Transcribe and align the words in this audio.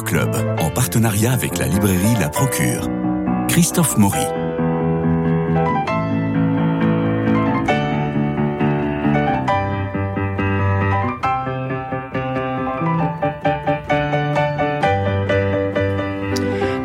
Club, 0.00 0.34
en 0.58 0.70
partenariat 0.70 1.32
avec 1.32 1.58
la 1.58 1.66
librairie 1.66 2.14
La 2.18 2.30
Procure. 2.30 2.88
Christophe 3.46 3.98
Maury. 3.98 4.24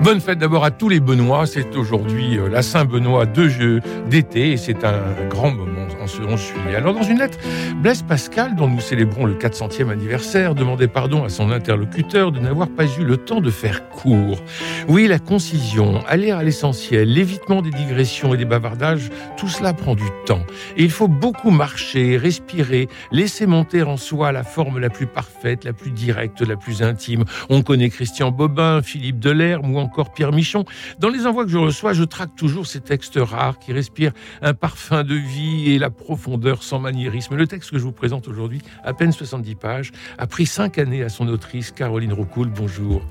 Bonne 0.02 0.20
fête 0.20 0.40
d'abord 0.40 0.66
à 0.66 0.72
tous 0.72 0.90
les 0.90 1.00
Benoît. 1.00 1.46
C'est 1.46 1.76
aujourd'hui 1.78 2.38
euh, 2.38 2.50
la 2.50 2.62
Saint-Benoît 2.62 3.26
de 3.26 3.48
jeu 3.48 3.82
d'été 4.10 4.52
et 4.52 4.58
c'est 4.58 4.84
un 4.84 5.02
grand 5.30 5.52
moment 5.52 5.67
en 6.08 6.10
ce 6.10 6.22
11 6.22 6.40
juillet. 6.40 6.76
Alors, 6.76 6.94
dans 6.94 7.04
une 7.04 7.20
lettre, 7.20 7.38
Blaise 7.82 8.02
Pascal, 8.02 8.56
dont 8.56 8.68
nous 8.68 8.80
célébrons 8.80 9.26
le 9.26 9.34
400e 9.34 9.90
anniversaire, 9.90 10.56
demandait 10.56 10.88
pardon 10.88 11.24
à 11.26 11.30
son 11.30 11.52
interlocuteur 11.52 12.32
de 12.32 12.40
n'avoir 12.40 12.70
pas 12.70 12.86
eu 12.86 13.04
le 13.04 13.18
temps 13.18 13.42
de 13.42 13.52
faire 13.52 13.90
court. 13.90 14.40
Oui, 14.88 15.08
la 15.08 15.20
concision, 15.20 16.02
aller 16.08 16.32
à 16.32 16.44
l'essentiel, 16.44 17.12
l'évitement 17.12 17.62
des 17.62 17.72
digressions 17.72 18.34
et 18.34 18.38
des 18.38 18.46
bavardages, 18.46 19.10
tout 19.36 19.50
cela 19.50 19.74
prend 19.74 19.96
du 19.96 20.08
temps. 20.26 20.44
Et 20.78 20.84
il 20.84 20.92
faut 20.92 21.10
beaucoup 21.10 21.52
marcher, 21.52 22.18
respirer, 22.18 22.88
laisser 23.12 23.46
monter 23.46 23.84
en 23.84 23.98
soi 23.98 24.32
la 24.32 24.44
forme 24.44 24.80
la 24.80 24.90
plus 24.90 25.08
parfaite, 25.08 25.66
la 25.66 25.74
plus 25.74 25.92
directe, 25.92 26.42
la 26.42 26.56
plus 26.56 26.84
intime. 26.84 27.26
On 27.50 27.62
connaît 27.62 27.90
Christian 27.90 28.32
Bobin, 28.32 28.82
Philippe 28.82 29.20
Delerme 29.20 29.76
ou 29.76 29.80
encore 29.80 30.14
Pierre 30.14 30.32
Michon. 30.32 30.64
Dans 31.00 31.10
les 31.10 31.28
envois 31.28 31.44
que 31.44 31.52
je 31.52 31.58
reçois, 31.58 31.92
je 31.92 32.04
traque 32.04 32.36
toujours 32.36 32.66
ces 32.66 32.80
textes 32.80 33.20
rares 33.22 33.60
qui 33.60 33.74
respirent 33.74 34.14
un 34.42 34.54
parfum 34.54 35.04
de 35.04 35.16
vie 35.16 35.74
et 35.74 35.80
la 35.80 35.90
profondeur 35.98 36.64
sans 36.64 36.80
maniérisme. 36.80 37.36
Le 37.36 37.48
texte 37.48 37.72
que 37.72 37.78
je 37.78 37.84
vous 37.84 37.92
présente 37.92 38.28
aujourd'hui, 38.28 38.62
à 38.84 38.94
peine 38.94 39.12
70 39.12 39.56
pages, 39.56 39.92
a 40.18 40.28
pris 40.28 40.46
cinq 40.46 40.78
années 40.78 41.04
à 41.04 41.10
son 41.10 41.28
autrice 41.28 41.72
Caroline 41.72 42.14
Roucoul. 42.14 42.50
Bonjour. 42.50 43.02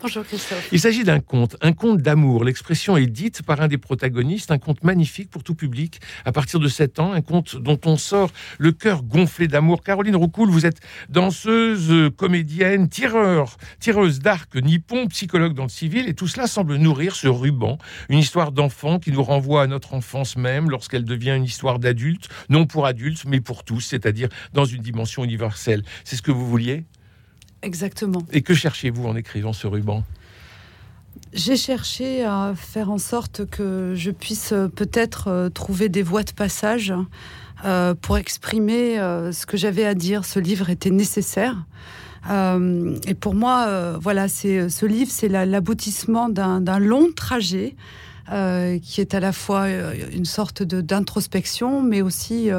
Bonjour 0.00 0.22
Christophe. 0.22 0.68
Il 0.70 0.78
s'agit 0.78 1.02
d'un 1.02 1.18
conte, 1.18 1.56
un 1.60 1.72
conte 1.72 2.00
d'amour. 2.00 2.44
L'expression 2.44 2.96
est 2.96 3.08
dite 3.08 3.42
par 3.42 3.60
un 3.60 3.66
des 3.66 3.78
protagonistes, 3.78 4.52
un 4.52 4.58
conte 4.58 4.84
magnifique 4.84 5.28
pour 5.28 5.42
tout 5.42 5.56
public. 5.56 5.98
À 6.24 6.30
partir 6.30 6.60
de 6.60 6.68
7 6.68 7.00
ans, 7.00 7.12
un 7.12 7.20
conte 7.20 7.56
dont 7.56 7.80
on 7.84 7.96
sort 7.96 8.30
le 8.58 8.70
cœur 8.70 9.02
gonflé 9.02 9.48
d'amour. 9.48 9.82
Caroline 9.82 10.14
Roucoul, 10.14 10.50
vous 10.50 10.66
êtes 10.66 10.78
danseuse, 11.08 12.12
comédienne, 12.16 12.88
tireur, 12.88 13.56
tireuse 13.80 14.20
d'arc 14.20 14.54
nippon, 14.54 15.08
psychologue 15.08 15.54
dans 15.54 15.64
le 15.64 15.68
civil, 15.68 16.08
et 16.08 16.14
tout 16.14 16.28
cela 16.28 16.46
semble 16.46 16.76
nourrir 16.76 17.16
ce 17.16 17.26
ruban. 17.26 17.76
Une 18.08 18.18
histoire 18.20 18.52
d'enfant 18.52 19.00
qui 19.00 19.10
nous 19.10 19.24
renvoie 19.24 19.62
à 19.62 19.66
notre 19.66 19.94
enfance 19.94 20.36
même 20.36 20.70
lorsqu'elle 20.70 21.04
devient 21.04 21.34
une 21.36 21.44
histoire 21.44 21.80
d'adulte, 21.80 22.28
non 22.50 22.66
pour 22.66 22.86
adultes, 22.86 23.24
mais 23.26 23.40
pour 23.40 23.64
tous, 23.64 23.80
c'est-à-dire 23.80 24.28
dans 24.52 24.64
une 24.64 24.80
dimension 24.80 25.24
universelle. 25.24 25.82
C'est 26.04 26.14
ce 26.14 26.22
que 26.22 26.30
vous 26.30 26.48
vouliez 26.48 26.84
Exactement. 27.62 28.22
Et 28.32 28.42
que 28.42 28.54
cherchiez-vous 28.54 29.06
en 29.06 29.16
écrivant 29.16 29.52
ce 29.52 29.66
ruban? 29.66 30.04
J'ai 31.32 31.56
cherché 31.56 32.24
à 32.24 32.54
faire 32.56 32.90
en 32.90 32.98
sorte 32.98 33.44
que 33.44 33.92
je 33.94 34.10
puisse 34.10 34.52
euh, 34.52 34.68
peut-être 34.68 35.28
euh, 35.28 35.48
trouver 35.50 35.88
des 35.88 36.02
voies 36.02 36.22
de 36.22 36.32
passage 36.32 36.94
euh, 37.64 37.94
pour 37.94 38.16
exprimer 38.16 38.96
ce 38.96 39.44
que 39.44 39.56
j'avais 39.56 39.84
à 39.84 39.94
dire. 39.94 40.24
Ce 40.24 40.38
livre 40.38 40.70
était 40.70 40.90
nécessaire. 40.90 41.56
et 42.30 43.14
pour 43.14 43.34
moi, 43.34 43.98
voilà, 44.00 44.28
c'est 44.28 44.68
ce 44.68 44.86
livre, 44.86 45.10
c'est 45.10 45.28
l'aboutissement 45.28 46.28
d'un 46.28 46.78
long 46.78 47.08
trajet 47.14 47.74
qui 48.28 49.00
est 49.00 49.14
à 49.14 49.20
la 49.20 49.32
fois 49.32 49.68
une 50.12 50.24
sorte 50.24 50.62
d'introspection, 50.62 51.82
mais 51.82 52.00
aussi, 52.00 52.50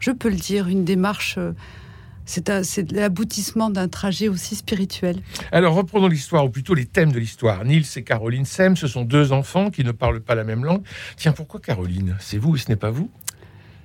je 0.00 0.10
peux 0.10 0.28
le 0.28 0.36
dire, 0.36 0.68
une 0.68 0.84
démarche 0.84 1.38
c'est 2.62 2.92
l'aboutissement 2.92 3.70
d'un 3.70 3.88
trajet 3.88 4.28
aussi 4.28 4.54
spirituel. 4.54 5.16
Alors 5.50 5.74
reprenons 5.74 6.06
l'histoire, 6.06 6.44
ou 6.44 6.48
plutôt 6.48 6.74
les 6.74 6.86
thèmes 6.86 7.10
de 7.10 7.18
l'histoire. 7.18 7.64
Nils 7.64 7.86
et 7.96 8.04
Caroline 8.04 8.44
s'aiment, 8.44 8.76
ce 8.76 8.86
sont 8.86 9.02
deux 9.02 9.32
enfants 9.32 9.70
qui 9.70 9.82
ne 9.82 9.92
parlent 9.92 10.20
pas 10.20 10.36
la 10.36 10.44
même 10.44 10.64
langue. 10.64 10.82
Tiens, 11.16 11.32
pourquoi 11.32 11.58
Caroline? 11.60 12.16
C'est 12.20 12.38
vous 12.38 12.54
et 12.54 12.58
ce 12.58 12.68
n'est 12.68 12.76
pas 12.76 12.90
vous? 12.90 13.10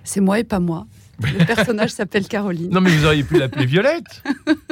C'est 0.03 0.22
moi 0.22 0.40
et 0.40 0.44
pas 0.44 0.59
moi. 0.59 0.86
Le 1.22 1.46
personnage 1.46 1.90
s'appelle 1.90 2.28
Caroline. 2.28 2.69
Non, 2.69 2.81
mais 2.81 2.96
vous 2.96 3.06
auriez 3.06 3.24
pu 3.24 3.40
l'appeler 3.40 3.66
Violette. 3.66 4.24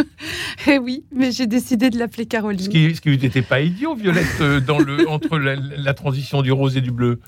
eh 0.68 0.78
oui, 0.78 1.03
mais 1.12 1.31
j'ai 1.31 1.47
décidé 1.47 1.90
de 1.90 1.97
l'appeler 1.97 2.28
Caroline. 2.28 2.59
Ce 2.59 2.70
qui, 2.70 2.96
ce 2.96 3.09
n'était 3.09 3.42
pas 3.42 3.62
idiot, 3.62 3.96
Violette, 3.96 4.42
euh, 4.42 4.59
dans 4.59 4.78
le, 4.78 5.09
entre 5.09 5.40
la 5.40 5.94
transition 5.94 6.42
du 6.44 6.52
rose 6.52 6.78
et 6.78 6.81
du 6.81 6.92
bleu. 6.92 7.20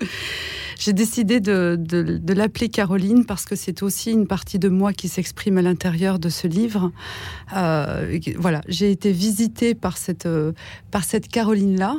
J'ai 0.79 0.93
décidé 0.93 1.39
de, 1.39 1.77
l'appeler 2.33 2.69
Caroline 2.69 3.25
parce 3.25 3.45
que 3.45 3.55
c'est 3.55 3.83
aussi 3.83 4.11
une 4.11 4.27
partie 4.27 4.59
de 4.59 4.69
moi 4.69 4.93
qui 4.93 5.07
s'exprime 5.07 5.57
à 5.57 5.61
l'intérieur 5.61 6.19
de 6.19 6.29
ce 6.29 6.47
livre. 6.47 6.91
Euh, 7.55 8.19
voilà, 8.37 8.61
j'ai 8.67 8.91
été 8.91 9.11
visitée 9.11 9.75
par 9.75 9.97
cette, 9.97 10.25
euh, 10.25 10.51
Caroline-là, 11.31 11.97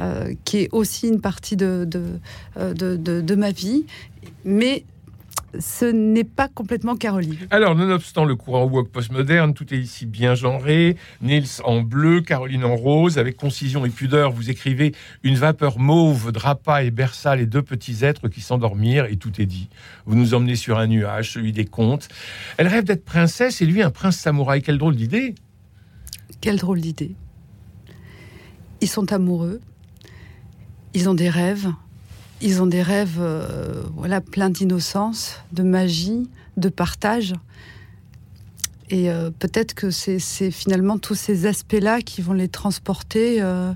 euh, 0.00 0.34
qui 0.44 0.58
est 0.58 0.68
aussi 0.72 1.08
une 1.08 1.20
partie 1.20 1.56
de, 1.56 1.84
de 1.86 3.34
ma 3.34 3.50
vie. 3.50 3.86
Mais 4.44 4.84
ce 5.58 5.86
n'est 5.86 6.24
pas 6.24 6.48
complètement 6.48 6.94
Caroline. 6.94 7.38
Alors, 7.50 7.74
nonobstant 7.74 8.24
le 8.24 8.36
courant 8.36 8.64
woke 8.64 8.90
postmoderne, 8.90 9.54
tout 9.54 9.72
est 9.72 9.78
ici 9.78 10.04
bien 10.04 10.34
genré. 10.34 10.96
Nils 11.22 11.62
en 11.64 11.80
bleu, 11.80 12.20
Caroline 12.20 12.64
en 12.64 12.76
rose, 12.76 13.18
avec 13.18 13.36
concision 13.36 13.86
et 13.86 13.90
pudeur, 13.90 14.30
vous 14.30 14.50
écrivez 14.50 14.94
une 15.22 15.36
vapeur 15.36 15.78
mauve 15.78 16.32
drapa 16.32 16.84
et 16.84 16.90
berça 16.90 17.34
les 17.34 17.46
deux 17.46 17.62
petits 17.62 18.04
êtres 18.04 18.28
qui 18.28 18.40
s'endormirent 18.42 19.06
et 19.06 19.16
tout 19.16 19.40
est 19.40 19.46
dit. 19.46 19.68
Vous 20.04 20.16
nous 20.16 20.34
emmenez 20.34 20.56
sur 20.56 20.78
un 20.78 20.86
nuage, 20.86 21.32
celui 21.32 21.52
des 21.52 21.64
contes. 21.64 22.08
Elle 22.58 22.68
rêve 22.68 22.84
d'être 22.84 23.04
princesse 23.04 23.62
et 23.62 23.66
lui 23.66 23.82
un 23.82 23.90
prince 23.90 24.16
samouraï. 24.16 24.60
Quelle 24.60 24.78
drôle 24.78 24.96
d'idée 24.96 25.34
Quelle 26.40 26.58
drôle 26.58 26.80
d'idée. 26.80 27.14
Ils 28.80 28.88
sont 28.88 29.12
amoureux, 29.12 29.60
ils 30.94 31.08
ont 31.08 31.14
des 31.14 31.28
rêves, 31.28 31.68
ils 32.40 32.62
ont 32.62 32.66
des 32.66 32.82
rêves 32.82 33.18
euh, 33.20 33.82
voilà, 33.94 34.20
pleins 34.20 34.50
d'innocence, 34.50 35.36
de 35.52 35.62
magie, 35.62 36.28
de 36.56 36.68
partage. 36.68 37.34
Et 38.90 39.10
euh, 39.10 39.30
peut-être 39.30 39.74
que 39.74 39.90
c'est 39.90 40.50
finalement 40.50 40.98
tous 40.98 41.14
ces 41.14 41.46
aspects-là 41.46 42.00
qui 42.00 42.22
vont 42.22 42.32
les 42.32 42.48
transporter 42.48 43.42
euh, 43.42 43.72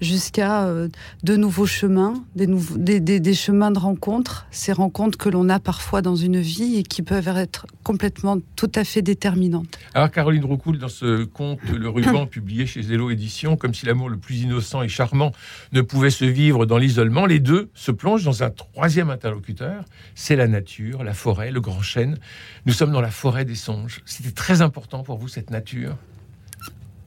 jusqu'à 0.00 0.64
euh, 0.64 0.88
de 1.22 1.36
nouveaux 1.36 1.66
chemins, 1.66 2.14
des, 2.34 3.00
des, 3.00 3.34
chemins 3.34 3.70
de 3.70 3.78
rencontres, 3.78 4.46
ces 4.50 4.72
rencontres 4.72 5.18
que 5.18 5.28
l'on 5.28 5.48
a 5.48 5.58
parfois 5.60 6.02
dans 6.02 6.16
une 6.16 6.40
vie 6.40 6.76
et 6.76 6.82
qui 6.82 7.02
peuvent 7.02 7.28
être 7.28 7.66
complètement 7.82 8.38
tout 8.56 8.70
à 8.74 8.84
fait 8.84 9.02
déterminantes. 9.02 9.78
Alors 9.94 10.10
Caroline 10.10 10.44
Roucoul, 10.44 10.78
dans 10.78 10.88
ce 10.88 11.24
conte 11.24 11.60
Le 11.68 11.88
ruban 11.88 12.26
publié 12.38 12.66
chez 12.66 12.82
Zélo 12.82 13.10
Édition, 13.10 13.56
comme 13.56 13.74
si 13.74 13.86
l'amour 13.86 14.08
le 14.08 14.16
plus 14.16 14.40
innocent 14.42 14.82
et 14.82 14.88
charmant 14.88 15.32
ne 15.72 15.80
pouvait 15.80 16.10
se 16.10 16.24
vivre 16.24 16.66
dans 16.66 16.78
l'isolement, 16.78 17.26
les 17.26 17.40
deux 17.40 17.70
se 17.74 17.90
plongent 17.90 18.24
dans 18.24 18.42
un 18.42 18.50
troisième 18.50 19.10
interlocuteur, 19.10 19.84
c'est 20.14 20.36
la 20.36 20.48
nature, 20.48 21.04
la 21.04 21.14
forêt, 21.14 21.50
le 21.50 21.60
grand 21.60 21.82
chêne. 21.82 22.18
Nous 22.66 22.72
sommes 22.72 22.92
dans 22.92 23.00
la 23.00 23.10
forêt 23.10 23.44
des 23.44 23.54
songes. 23.54 24.00
C'était 24.04 24.30
très 24.30 24.62
important 24.62 25.02
pour 25.02 25.18
vous 25.18 25.28
cette 25.28 25.50
nature? 25.50 25.96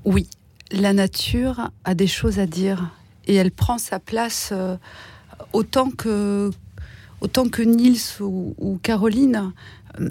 Oui, 0.04 0.28
la 0.72 0.94
nature 0.94 1.70
a 1.84 1.94
des 1.96 2.08
choses 2.08 2.40
à 2.40 2.46
dire 2.46 2.90
et 3.28 3.36
elle 3.36 3.52
prend 3.52 3.78
sa 3.78 4.00
place 4.00 4.50
euh, 4.52 4.78
autant 5.54 5.90
que 5.90 6.52
autant 7.20 7.50
que 7.50 7.62
Nils 7.62 8.20
ou, 8.20 8.80
Caroline. 8.82 9.54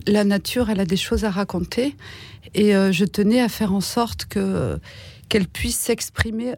La 0.06 0.24
nature, 0.24 0.70
elle 0.70 0.78
a 0.78 0.84
des 0.84 0.98
choses 0.98 1.24
à 1.24 1.30
raconter 1.30 1.96
et 2.54 2.76
euh, 2.76 2.92
je 2.92 3.04
tenais 3.04 3.40
à 3.40 3.48
faire 3.48 3.72
en 3.72 3.80
sorte 3.80 4.26
que 4.26 4.78
qu'elle 5.28 5.48
puisse 5.48 5.78
s'exprimer 5.78 6.54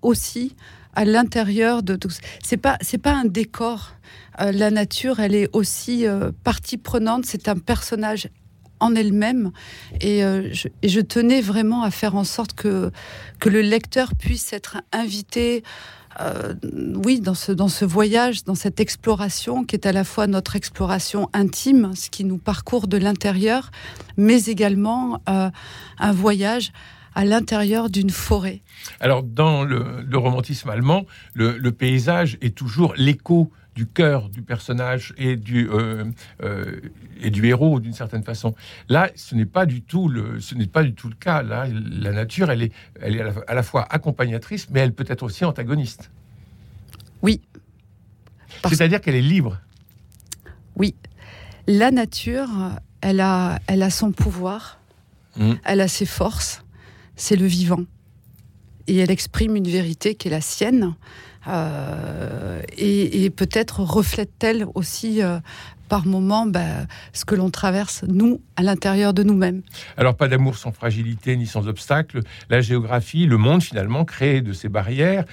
aussi 0.00 0.54
à 0.94 1.04
l'intérieur 1.04 1.82
de 1.82 1.96
tout. 1.96 2.10
C'est 2.42 2.56
pas 2.56 2.78
c'est 2.80 2.98
pas 2.98 3.12
un 3.12 3.24
décor. 3.24 3.92
Euh, 4.40 4.52
la 4.52 4.70
nature, 4.70 5.20
elle 5.20 5.34
est 5.34 5.48
aussi 5.52 6.06
partie 6.44 6.78
prenante. 6.78 7.26
C'est 7.26 7.48
un 7.48 7.58
personnage 7.58 8.28
en 8.80 8.94
elle-même. 8.94 9.52
Euh, 10.04 10.52
et, 10.82 10.88
je, 10.88 11.00
tenais 11.00 11.40
vraiment 11.40 11.82
à 11.82 11.90
faire 11.90 12.16
en 12.16 12.24
sorte 12.24 12.54
que, 12.54 12.90
que 13.38 13.48
le 13.48 13.60
lecteur 13.60 14.14
puisse 14.14 14.52
être 14.52 14.78
invité. 14.92 15.62
Euh, 16.20 16.54
oui, 17.04 17.20
dans 17.20 17.34
ce, 17.34 17.52
dans 17.52 17.68
ce 17.68 17.84
voyage, 17.84 18.44
dans 18.44 18.56
cette 18.56 18.80
exploration 18.80 19.64
qui 19.64 19.76
est 19.76 19.86
à 19.86 19.92
la 19.92 20.02
fois 20.02 20.26
notre 20.26 20.56
exploration 20.56 21.28
intime, 21.32 21.92
ce 21.94 22.10
qui 22.10 22.24
nous 22.24 22.38
parcourt 22.38 22.88
de 22.88 22.96
l'intérieur, 22.96 23.70
mais 24.16 24.44
également 24.44 25.20
euh, 25.28 25.50
un 25.98 26.12
voyage 26.12 26.72
à 27.14 27.24
l'intérieur 27.24 27.90
d'une 27.90 28.10
forêt. 28.10 28.60
Alors, 29.00 29.22
dans 29.22 29.64
le, 29.64 30.04
romantisme 30.12 30.68
allemand, 30.70 31.06
le 31.34 31.70
paysage 31.70 32.38
est 32.40 32.54
toujours 32.56 32.94
l'écho 32.96 33.50
du 33.80 33.86
cœur 33.86 34.28
du 34.28 34.42
personnage 34.42 35.14
et 35.16 35.36
du, 35.36 35.66
euh, 35.70 36.04
euh, 36.42 36.80
et 37.18 37.30
du 37.30 37.46
héros 37.46 37.80
d'une 37.80 37.94
certaine 37.94 38.22
façon. 38.22 38.54
Là, 38.90 39.08
ce 39.14 39.34
n'est 39.34 39.46
pas 39.46 39.64
du 39.64 39.80
tout 39.80 40.06
le, 40.06 40.38
ce 40.38 40.54
n'est 40.54 40.66
pas 40.66 40.82
du 40.82 40.92
tout 40.92 41.08
le 41.08 41.14
cas. 41.14 41.42
Là, 41.42 41.66
la 41.66 42.12
nature, 42.12 42.50
elle 42.50 42.62
est, 42.64 42.72
elle 43.00 43.16
est 43.16 43.22
à 43.22 43.54
la, 43.54 43.62
fois 43.62 43.86
accompagnatrice, 43.88 44.68
mais 44.68 44.80
elle 44.80 44.92
peut 44.92 45.06
être 45.08 45.22
aussi 45.22 45.46
antagoniste. 45.46 46.10
Oui. 47.22 47.40
C'est-à-dire 48.68 49.00
qu'elle 49.00 49.14
est 49.14 49.22
libre. 49.22 49.58
Oui. 50.76 50.94
La 51.66 51.90
nature, 51.90 52.50
elle 53.00 53.20
a, 53.20 53.60
elle 53.66 53.82
a 53.82 53.88
son 53.88 54.12
pouvoir, 54.12 54.78
mmh. 55.38 55.52
elle 55.64 55.80
a 55.80 55.88
ses 55.88 56.04
forces. 56.04 56.62
C'est 57.16 57.36
le 57.36 57.46
vivant. 57.46 57.84
et 58.86 58.98
elle 58.98 59.10
exprime 59.10 59.56
une 59.56 59.68
vérité 59.68 60.16
qui 60.16 60.28
est 60.28 60.30
la 60.30 60.42
sienne. 60.42 60.94
Et, 61.46 63.24
et 63.24 63.30
peut-être 63.30 63.80
reflète-t-elle 63.80 64.66
aussi 64.74 65.22
par 65.90 66.06
moment 66.06 66.46
bah, 66.46 66.86
ce 67.12 67.26
que 67.26 67.34
l'on 67.34 67.50
traverse, 67.50 68.04
nous, 68.08 68.40
à 68.56 68.62
l'intérieur 68.62 69.12
de 69.12 69.24
nous-mêmes. 69.24 69.62
Alors, 69.98 70.14
pas 70.14 70.28
d'amour 70.28 70.56
sans 70.56 70.72
fragilité 70.72 71.36
ni 71.36 71.46
sans 71.46 71.66
obstacle. 71.66 72.20
La 72.48 72.60
géographie, 72.62 73.26
le 73.26 73.36
monde, 73.36 73.62
finalement, 73.62 74.04
crée 74.06 74.40
de 74.40 74.52
ces 74.54 74.68
barrières. 74.68 75.24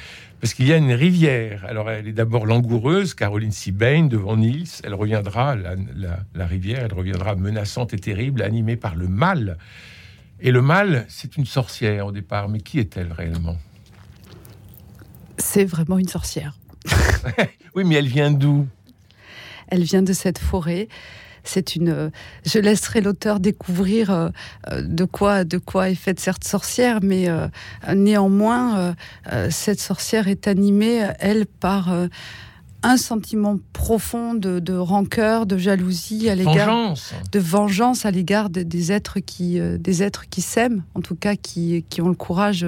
Parce 0.42 0.54
qu'il 0.54 0.68
y 0.68 0.74
a 0.74 0.78
une 0.78 0.92
rivière. 0.92 1.64
Alors, 1.68 1.90
elle 1.92 2.08
est 2.08 2.14
d'abord 2.14 2.46
langoureuse. 2.46 3.14
Caroline 3.14 3.52
s'y 3.52 3.72
baigne 3.72 4.10
devant 4.10 4.36
Niels. 4.36 4.66
Elle 4.84 4.96
reviendra, 4.96 5.56
la 5.56 6.46
rivière, 6.46 6.84
elle 6.84 6.94
reviendra 6.94 7.36
menaçante 7.36 7.94
et 7.94 8.00
terrible, 8.00 8.42
animée 8.42 8.78
par 8.78 8.96
le 8.96 9.08
mal. 9.08 9.58
Et 10.40 10.52
le 10.52 10.62
mal, 10.62 11.06
c'est 11.08 11.38
une 11.38 11.46
sorcière 11.46 12.08
au 12.08 12.12
départ. 12.12 12.50
Mais 12.50 12.60
qui 12.60 12.80
est-elle 12.80 13.14
réellement? 13.14 13.58
C'est 15.50 15.64
vraiment 15.64 15.98
une 15.98 16.10
sorcière. 16.10 16.58
oui, 17.76 17.86
mais 17.86 17.96
elle 17.96 18.08
vient 18.08 18.32
d'où? 18.32 18.68
Elle 19.70 19.84
vient 19.84 20.02
de 20.02 20.12
cette 20.12 20.40
forêt. 20.40 20.90
C'est 21.46 21.78
une. 21.78 22.12
Je 22.46 22.60
laisserai 22.60 23.00
l'auteur 23.00 23.40
découvrir 23.40 24.12
euh, 24.12 24.30
de 24.82 25.06
quoi 25.06 25.46
de 25.46 25.58
quoi 25.58 25.90
est 25.90 25.96
faite 25.96 26.20
cette 26.20 26.44
sorcière, 26.44 27.00
mais 27.02 27.30
euh, 27.30 27.48
néanmoins, 27.96 28.94
euh, 29.32 29.48
cette 29.50 29.80
sorcière 29.80 30.28
est 30.28 30.50
animée, 30.50 31.08
elle, 31.20 31.46
par 31.46 31.96
un 32.88 32.98
sentiment 32.98 33.60
profond 33.74 34.34
de, 34.34 34.78
rancœur, 34.78 35.46
de 35.46 35.58
jalousie 35.58 36.30
à 36.30 36.36
l'égard 36.36 36.96
de 37.32 37.40
vengeance 37.40 38.06
à 38.06 38.12
l'égard 38.12 38.50
des 38.50 38.92
êtres 38.92 39.20
qui 39.20 39.60
des 39.60 40.04
êtres 40.04 40.30
qui 40.30 40.42
s'aiment, 40.42 40.84
en 40.96 41.02
tout 41.02 41.16
cas 41.16 41.36
qui, 41.36 41.86
qui 41.90 42.02
ont 42.02 42.08
le 42.08 42.16
courage 42.16 42.66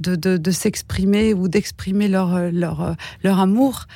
de, 0.00 0.16
de 0.16 0.50
s'exprimer 0.50 1.32
ou 1.32 1.48
d'exprimer 1.48 2.08
leur, 2.08 2.50
leur 2.50 2.96
leur 3.22 3.38
amour. 3.38 3.86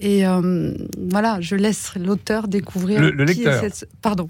Et 0.00 0.26
euh, 0.26 0.72
voilà, 1.10 1.40
je 1.40 1.54
laisse 1.54 1.92
l'auteur 1.96 2.48
découvrir. 2.48 3.00
Le, 3.00 3.24
lecteur. 3.24 3.62
Pardon, 4.00 4.28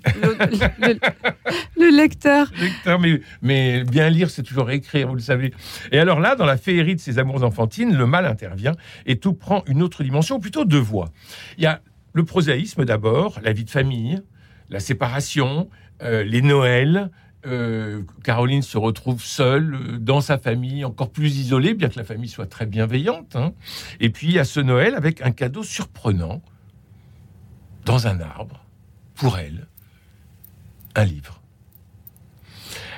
le, 1.76 1.96
lecteur. 1.96 2.50
lecteur, 2.60 2.98
mais, 2.98 3.20
mais 3.42 3.84
bien 3.84 4.10
lire, 4.10 4.30
c'est 4.30 4.42
toujours 4.42 4.70
écrire, 4.70 5.08
vous 5.08 5.14
le 5.14 5.20
savez. 5.20 5.54
Et 5.92 5.98
alors 5.98 6.20
là, 6.20 6.34
dans 6.34 6.46
la 6.46 6.56
féerie 6.56 6.96
de 6.96 7.00
ces 7.00 7.18
amours 7.18 7.44
enfantines, 7.44 7.96
le 7.96 8.06
mal 8.06 8.26
intervient 8.26 8.74
et 9.06 9.16
tout 9.16 9.34
prend 9.34 9.62
une 9.66 9.82
autre 9.82 10.02
dimension, 10.02 10.40
plutôt 10.40 10.64
deux 10.64 10.78
voies. 10.78 11.12
Il 11.58 11.64
y 11.64 11.66
a 11.66 11.80
le 12.12 12.24
prosaïsme 12.24 12.84
d'abord, 12.84 13.38
la 13.42 13.52
vie 13.52 13.64
de 13.64 13.70
famille, 13.70 14.20
la 14.68 14.80
séparation, 14.80 15.68
euh, 16.02 16.24
les 16.24 16.42
Noëls, 16.42 17.10
euh, 17.44 18.02
Caroline 18.22 18.62
se 18.62 18.78
retrouve 18.78 19.22
seule 19.22 19.74
euh, 19.74 19.98
dans 19.98 20.20
sa 20.20 20.38
famille, 20.38 20.84
encore 20.84 21.10
plus 21.10 21.38
isolée, 21.38 21.74
bien 21.74 21.88
que 21.88 21.98
la 21.98 22.04
famille 22.04 22.28
soit 22.28 22.46
très 22.46 22.66
bienveillante. 22.66 23.34
Hein. 23.34 23.52
Et 24.00 24.10
puis 24.10 24.38
à 24.38 24.44
ce 24.44 24.60
Noël 24.60 24.94
avec 24.94 25.22
un 25.22 25.32
cadeau 25.32 25.62
surprenant 25.62 26.40
dans 27.84 28.06
un 28.06 28.20
arbre 28.20 28.64
pour 29.14 29.38
elle, 29.38 29.66
un 30.94 31.04
livre. 31.04 31.40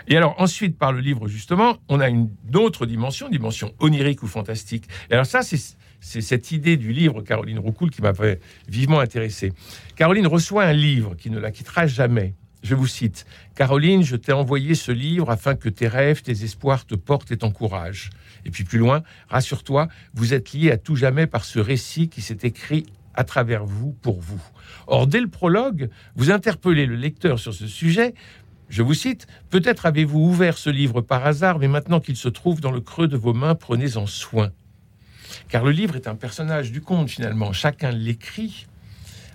Et 0.08 0.16
alors 0.18 0.34
ensuite, 0.38 0.76
par 0.76 0.92
le 0.92 1.00
livre 1.00 1.26
justement, 1.26 1.78
on 1.88 1.98
a 2.00 2.10
une 2.10 2.28
autre 2.54 2.84
dimension, 2.84 3.30
dimension 3.30 3.72
onirique 3.78 4.22
ou 4.22 4.26
fantastique. 4.26 4.84
Et 5.08 5.14
alors 5.14 5.24
ça, 5.24 5.40
c'est 5.42 6.20
cette 6.20 6.52
idée 6.52 6.76
du 6.76 6.92
livre 6.92 7.22
Caroline 7.22 7.58
Roucoul 7.58 7.90
qui 7.90 8.02
m'avait 8.02 8.40
vivement 8.68 9.00
intéressé. 9.00 9.54
Caroline 9.96 10.26
reçoit 10.26 10.64
un 10.64 10.74
livre 10.74 11.14
qui 11.14 11.30
ne 11.30 11.38
la 11.38 11.50
quittera 11.50 11.86
jamais 11.86 12.34
je 12.64 12.74
vous 12.74 12.86
cite, 12.86 13.26
Caroline, 13.54 14.02
je 14.02 14.16
t'ai 14.16 14.32
envoyé 14.32 14.74
ce 14.74 14.90
livre 14.90 15.30
afin 15.30 15.54
que 15.54 15.68
tes 15.68 15.86
rêves, 15.86 16.22
tes 16.22 16.44
espoirs 16.44 16.86
te 16.86 16.94
portent 16.94 17.30
et 17.30 17.36
t'encouragent. 17.36 18.08
Et 18.46 18.50
puis 18.50 18.64
plus 18.64 18.78
loin, 18.78 19.02
rassure-toi, 19.28 19.88
vous 20.14 20.32
êtes 20.32 20.54
lié 20.54 20.70
à 20.72 20.78
tout 20.78 20.96
jamais 20.96 21.26
par 21.26 21.44
ce 21.44 21.58
récit 21.58 22.08
qui 22.08 22.22
s'est 22.22 22.38
écrit 22.42 22.86
à 23.14 23.22
travers 23.22 23.66
vous, 23.66 23.92
pour 23.92 24.18
vous. 24.18 24.42
Or, 24.86 25.06
dès 25.06 25.20
le 25.20 25.28
prologue, 25.28 25.90
vous 26.16 26.30
interpellez 26.30 26.86
le 26.86 26.96
lecteur 26.96 27.38
sur 27.38 27.52
ce 27.52 27.66
sujet. 27.66 28.14
Je 28.70 28.82
vous 28.82 28.94
cite, 28.94 29.26
Peut-être 29.50 29.84
avez-vous 29.84 30.20
ouvert 30.20 30.56
ce 30.56 30.70
livre 30.70 31.02
par 31.02 31.26
hasard, 31.26 31.58
mais 31.58 31.68
maintenant 31.68 32.00
qu'il 32.00 32.16
se 32.16 32.30
trouve 32.30 32.62
dans 32.62 32.72
le 32.72 32.80
creux 32.80 33.08
de 33.08 33.18
vos 33.18 33.34
mains, 33.34 33.54
prenez-en 33.54 34.06
soin. 34.06 34.50
Car 35.50 35.64
le 35.64 35.70
livre 35.70 35.96
est 35.96 36.08
un 36.08 36.14
personnage 36.14 36.72
du 36.72 36.80
conte, 36.80 37.10
finalement. 37.10 37.52
Chacun 37.52 37.90
l'écrit 37.90 38.66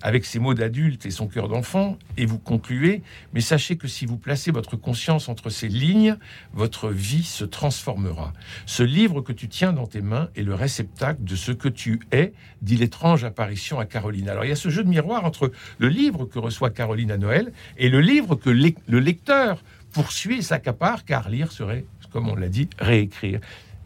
avec 0.02 0.26
ses 0.26 0.40
mots 0.40 0.54
d'adulte 0.54 1.06
et 1.06 1.12
son 1.12 1.28
cœur 1.28 1.48
d'enfant, 1.48 1.98
et 2.18 2.26
vous 2.26 2.40
concluez, 2.40 3.02
mais 3.34 3.42
sachez 3.42 3.78
que 3.78 3.88
si 3.88 4.06
vous 4.06 4.18
placez 4.18 4.52
votre 4.52 4.76
conscience 4.76 5.30
entre 5.30 5.50
ces 5.50 5.68
lignes, 5.68 6.18
votre 6.54 6.90
vie 6.90 7.24
se 7.24 7.44
transformera. 7.46 8.34
Ce 8.66 8.84
livre 8.84 9.22
que 9.22 9.34
tu 9.34 9.48
tiens 9.48 9.74
dans 9.74 9.88
tes 9.88 10.02
mains 10.02 10.30
est 10.36 10.44
le 10.44 10.56
réceptacle 10.56 11.24
de 11.24 11.36
ce 11.36 11.52
que 11.52 11.70
tu 11.70 12.00
es, 12.12 12.34
dit 12.62 12.78
l'étrange 12.78 13.24
apparition 13.24 13.80
à 13.80 13.86
Caroline. 13.86 14.30
Alors 14.30 14.46
il 14.46 14.50
y 14.50 14.54
a 14.54 14.56
ce 14.56 14.70
jeu 14.70 14.84
de 14.84 14.90
miroir 14.90 15.26
entre 15.26 15.52
le 15.78 15.88
livre 15.88 16.26
que 16.26 16.40
reçoit 16.40 16.70
Caroline 16.70 17.12
à 17.12 17.18
Noël 17.18 17.52
et 17.78 17.90
le 17.90 18.02
livre 18.02 18.36
que 18.36 18.50
le 18.50 19.00
lecteur 19.00 19.64
poursuit 19.94 20.40
et 20.40 20.42
s'accapare, 20.42 21.04
car 21.06 21.30
lire 21.30 21.52
serait, 21.52 21.86
comme 22.12 22.30
on 22.30 22.36
l'a 22.36 22.50
dit, 22.50 22.70
réécrire. 22.78 23.40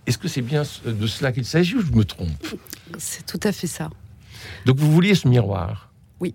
Est-ce 0.05 0.17
que 0.17 0.27
c'est 0.27 0.41
bien 0.41 0.63
de 0.85 1.07
cela 1.07 1.31
qu'il 1.31 1.45
s'agit 1.45 1.75
ou 1.75 1.81
je 1.81 1.91
me 1.93 2.03
trompe? 2.03 2.45
C'est 2.97 3.25
tout 3.25 3.39
à 3.43 3.53
fait 3.53 3.67
ça. 3.67 3.89
Donc 4.65 4.77
vous 4.77 4.91
vouliez 4.91 5.15
ce 5.15 5.29
miroir? 5.29 5.92
Oui. 6.23 6.33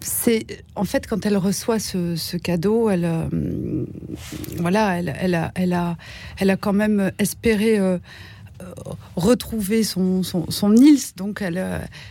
C'est 0.00 0.44
en 0.74 0.84
fait 0.84 1.06
quand 1.06 1.24
elle 1.24 1.36
reçoit 1.36 1.78
ce, 1.78 2.36
cadeau, 2.36 2.90
elle 2.90 3.04
euh, 3.04 3.84
voilà, 4.56 4.98
elle, 4.98 5.34
a, 5.34 5.52
elle, 5.54 5.72
a, 5.72 5.96
elle 6.38 6.50
a 6.50 6.56
quand 6.56 6.72
même 6.72 7.12
espéré 7.18 7.78
euh, 7.78 7.98
euh, 8.60 8.72
retrouver 9.14 9.84
son, 9.84 10.22
son, 10.24 10.70
Nils, 10.70 11.14
donc 11.16 11.42
elle, 11.42 11.64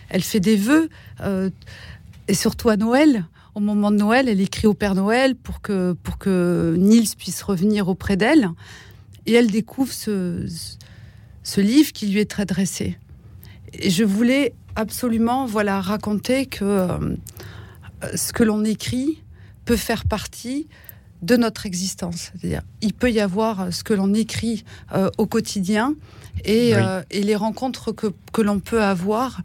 elle 0.10 0.22
fait 0.22 0.40
des 0.40 0.56
vœux 0.56 0.90
et 2.28 2.34
surtout 2.34 2.70
à 2.70 2.78
Noël. 2.78 3.26
Au 3.56 3.60
moment 3.60 3.90
de 3.92 3.98
Noël, 3.98 4.30
elle 4.30 4.40
écrit 4.40 4.68
au 4.68 4.76
Père 4.76 4.96
Noël 4.96 5.36
pour 5.36 5.62
que, 5.62 5.94
pour 6.04 6.18
que 6.20 6.76
Nils 6.78 7.16
puisse 7.18 7.42
revenir 7.42 7.90
auprès 7.90 8.16
d'elle. 8.16 8.50
Et 9.26 9.34
elle 9.34 9.50
découvre 9.50 9.92
ce, 9.92 10.46
ce 11.44 11.60
livre 11.60 11.92
qui 11.92 12.08
lui 12.08 12.20
est 12.20 12.30
très 12.30 12.46
dressé. 12.46 12.98
Et 13.74 13.90
je 13.90 14.04
voulais 14.04 14.54
absolument 14.78 15.46
voilà, 15.46 15.82
raconter 15.82 16.46
que 16.46 16.64
euh, 16.64 17.16
ce 18.16 18.32
que 18.32 18.44
l'on 18.44 18.64
écrit 18.64 19.24
peut 19.66 19.76
faire 19.76 20.06
partie 20.06 20.68
de 21.24 21.36
notre 21.36 21.66
existence. 21.66 22.32
C'est-à-dire, 22.32 22.62
il 22.82 22.94
peut 22.94 23.12
y 23.12 23.20
avoir 23.20 23.74
ce 23.74 23.84
que 23.84 23.96
l'on 23.96 24.14
écrit 24.14 24.64
euh, 24.94 25.10
au 25.18 25.26
quotidien 25.26 25.96
et, 26.46 26.76
euh, 26.76 27.02
et, 27.10 27.24
les 27.24 27.36
rencontres 27.36 27.92
que, 27.92 28.14
que 28.32 28.44
l'on 28.44 28.60
peut 28.60 28.84
avoir 28.84 29.42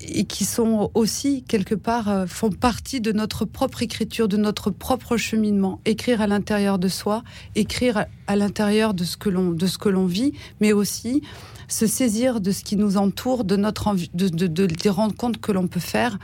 et 0.00 0.24
qui 0.24 0.44
sont 0.44 0.90
aussi 0.94 1.42
quelque 1.44 1.74
part 1.74 2.28
font 2.28 2.50
partie 2.50 3.00
de 3.00 3.12
notre 3.12 3.44
propre 3.44 3.82
écriture, 3.82 4.28
de 4.28 4.36
notre 4.36 4.70
propre 4.70 5.16
cheminement. 5.16 5.80
Écrire 5.84 6.20
à 6.20 6.26
l'intérieur 6.26 6.78
de 6.78 6.88
soi, 6.88 7.22
écrire 7.54 8.06
à 8.26 8.36
l'intérieur 8.36 8.94
de 8.94 9.04
ce 9.04 9.16
que 9.16 9.28
l'on 9.28 9.50
de 9.50 9.66
ce 9.66 9.78
que 9.78 9.88
l'on 9.88 10.06
vit, 10.06 10.32
mais 10.60 10.72
aussi 10.72 11.22
se 11.68 11.86
saisir 11.86 12.40
de 12.40 12.50
ce 12.50 12.62
qui 12.64 12.76
nous 12.76 12.96
entoure, 12.96 13.44
de 13.44 13.56
notre 13.56 13.94
de, 14.14 14.28
de, 14.28 14.66
des 14.66 14.88
rencontres 14.88 15.40
que 15.40 15.52
l'on 15.52 15.66
peut 15.66 15.80
faire, 15.80 16.18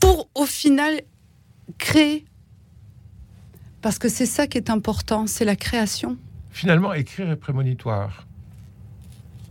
pour 0.00 0.28
au 0.34 0.46
final 0.46 1.00
créer. 1.78 2.24
Parce 3.82 3.98
que 3.98 4.08
c'est 4.08 4.26
ça 4.26 4.46
qui 4.46 4.58
est 4.58 4.70
important, 4.70 5.26
c'est 5.26 5.44
la 5.44 5.56
création. 5.56 6.16
Finalement, 6.50 6.92
écrire 6.92 7.30
est 7.30 7.36
prémonitoire. 7.36 8.25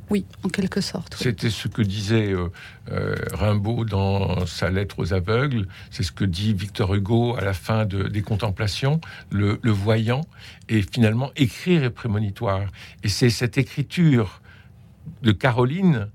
Oui, 0.10 0.26
en 0.44 0.50
quelque 0.50 0.82
sorte. 0.82 1.16
C'était 1.18 1.50
ce 1.50 1.68
que 1.68 1.82
disait 1.82 2.32
euh, 2.32 2.50
euh, 2.92 3.16
Rimbaud 3.34 3.86
dans 3.86 4.46
sa 4.46 4.70
lettre 4.70 5.00
aux 5.00 5.14
aveugles. 5.14 5.68
C'est 5.90 6.04
ce 6.04 6.12
que 6.12 6.26
dit 6.26 6.54
Victor 6.54 6.94
Hugo 6.94 7.36
à 7.36 7.42
la 7.42 7.54
fin 7.54 7.86
de, 7.86 8.04
des 8.04 8.22
Contemplations, 8.22 9.02
le, 9.32 9.60
voyant. 9.64 10.22
Et 10.70 10.82
finalement, 10.82 11.32
écrire 11.36 11.84
est 11.84 11.90
prémonitoire. 11.90 12.68
Et 13.04 13.10
c'est 13.10 13.32
cette 13.32 13.58
écriture 13.58 14.42
de 15.24 15.32
Caroline, 15.32 16.10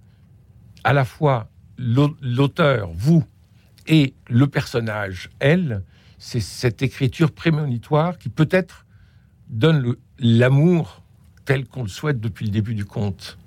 à 0.84 0.92
la 0.92 1.04
fois 1.04 1.48
l'auteur, 1.78 2.90
vous, 2.94 3.24
et 3.86 4.14
le 4.28 4.46
personnage, 4.46 5.30
elle, 5.40 5.82
c'est 6.18 6.40
cette 6.40 6.82
écriture 6.82 7.32
prémonitoire 7.32 8.18
qui 8.18 8.28
peut-être 8.28 8.86
donne 9.48 9.96
l'amour 10.18 11.02
tel 11.44 11.66
qu'on 11.66 11.82
le 11.82 11.88
souhaite 11.88 12.20
depuis 12.20 12.44
le 12.44 12.52
début 12.52 12.74
du 12.74 12.84
conte. 12.84 13.38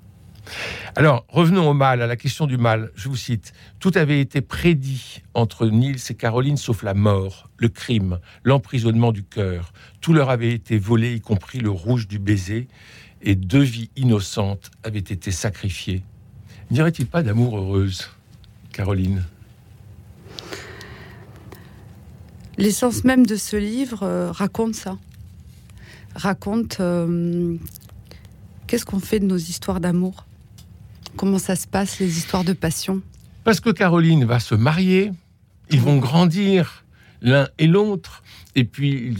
Alors, 0.96 1.24
revenons 1.28 1.68
au 1.68 1.74
mal, 1.74 2.02
à 2.02 2.06
la 2.06 2.16
question 2.16 2.46
du 2.46 2.56
mal. 2.56 2.90
Je 2.94 3.08
vous 3.08 3.16
cite 3.16 3.52
Tout 3.80 3.92
avait 3.94 4.20
été 4.20 4.40
prédit 4.40 5.22
entre 5.34 5.66
Niels 5.66 5.98
et 6.08 6.14
Caroline, 6.14 6.56
sauf 6.56 6.82
la 6.82 6.94
mort, 6.94 7.50
le 7.56 7.68
crime, 7.68 8.18
l'emprisonnement 8.44 9.12
du 9.12 9.24
cœur. 9.24 9.72
Tout 10.00 10.12
leur 10.12 10.30
avait 10.30 10.52
été 10.52 10.78
volé, 10.78 11.14
y 11.14 11.20
compris 11.20 11.58
le 11.58 11.70
rouge 11.70 12.06
du 12.06 12.18
baiser, 12.18 12.68
et 13.22 13.34
deux 13.34 13.62
vies 13.62 13.90
innocentes 13.96 14.70
avaient 14.82 14.98
été 14.98 15.30
sacrifiées. 15.30 16.02
N'y 16.70 16.80
aurait-il 16.80 17.06
pas 17.06 17.22
d'amour 17.22 17.58
heureuse, 17.58 18.10
Caroline? 18.72 19.24
L'essence 22.56 23.02
même 23.02 23.26
de 23.26 23.34
ce 23.34 23.56
livre 23.56 24.04
euh, 24.04 24.30
raconte 24.30 24.74
ça. 24.76 24.96
raconte 26.14 26.80
qu'est-ce 28.68 28.84
qu'on 28.84 29.00
fait 29.00 29.18
de 29.18 29.26
nos 29.26 29.36
histoires 29.36 29.80
d'amour? 29.80 30.26
Comment 31.16 31.38
ça 31.38 31.56
se 31.56 31.66
passe, 31.66 32.00
les 32.00 32.18
histoires 32.18 32.44
de 32.44 32.52
passion? 32.52 33.00
Parce 33.44 33.60
que 33.60 33.70
Caroline 33.70 34.24
va 34.24 34.40
se 34.40 34.54
marier, 34.54 35.12
ils 35.70 35.80
vont 35.80 35.98
grandir 35.98 36.84
l'un 37.22 37.48
et 37.58 37.66
l'autre. 37.66 38.22
Et 38.54 38.64
puis 38.64 39.16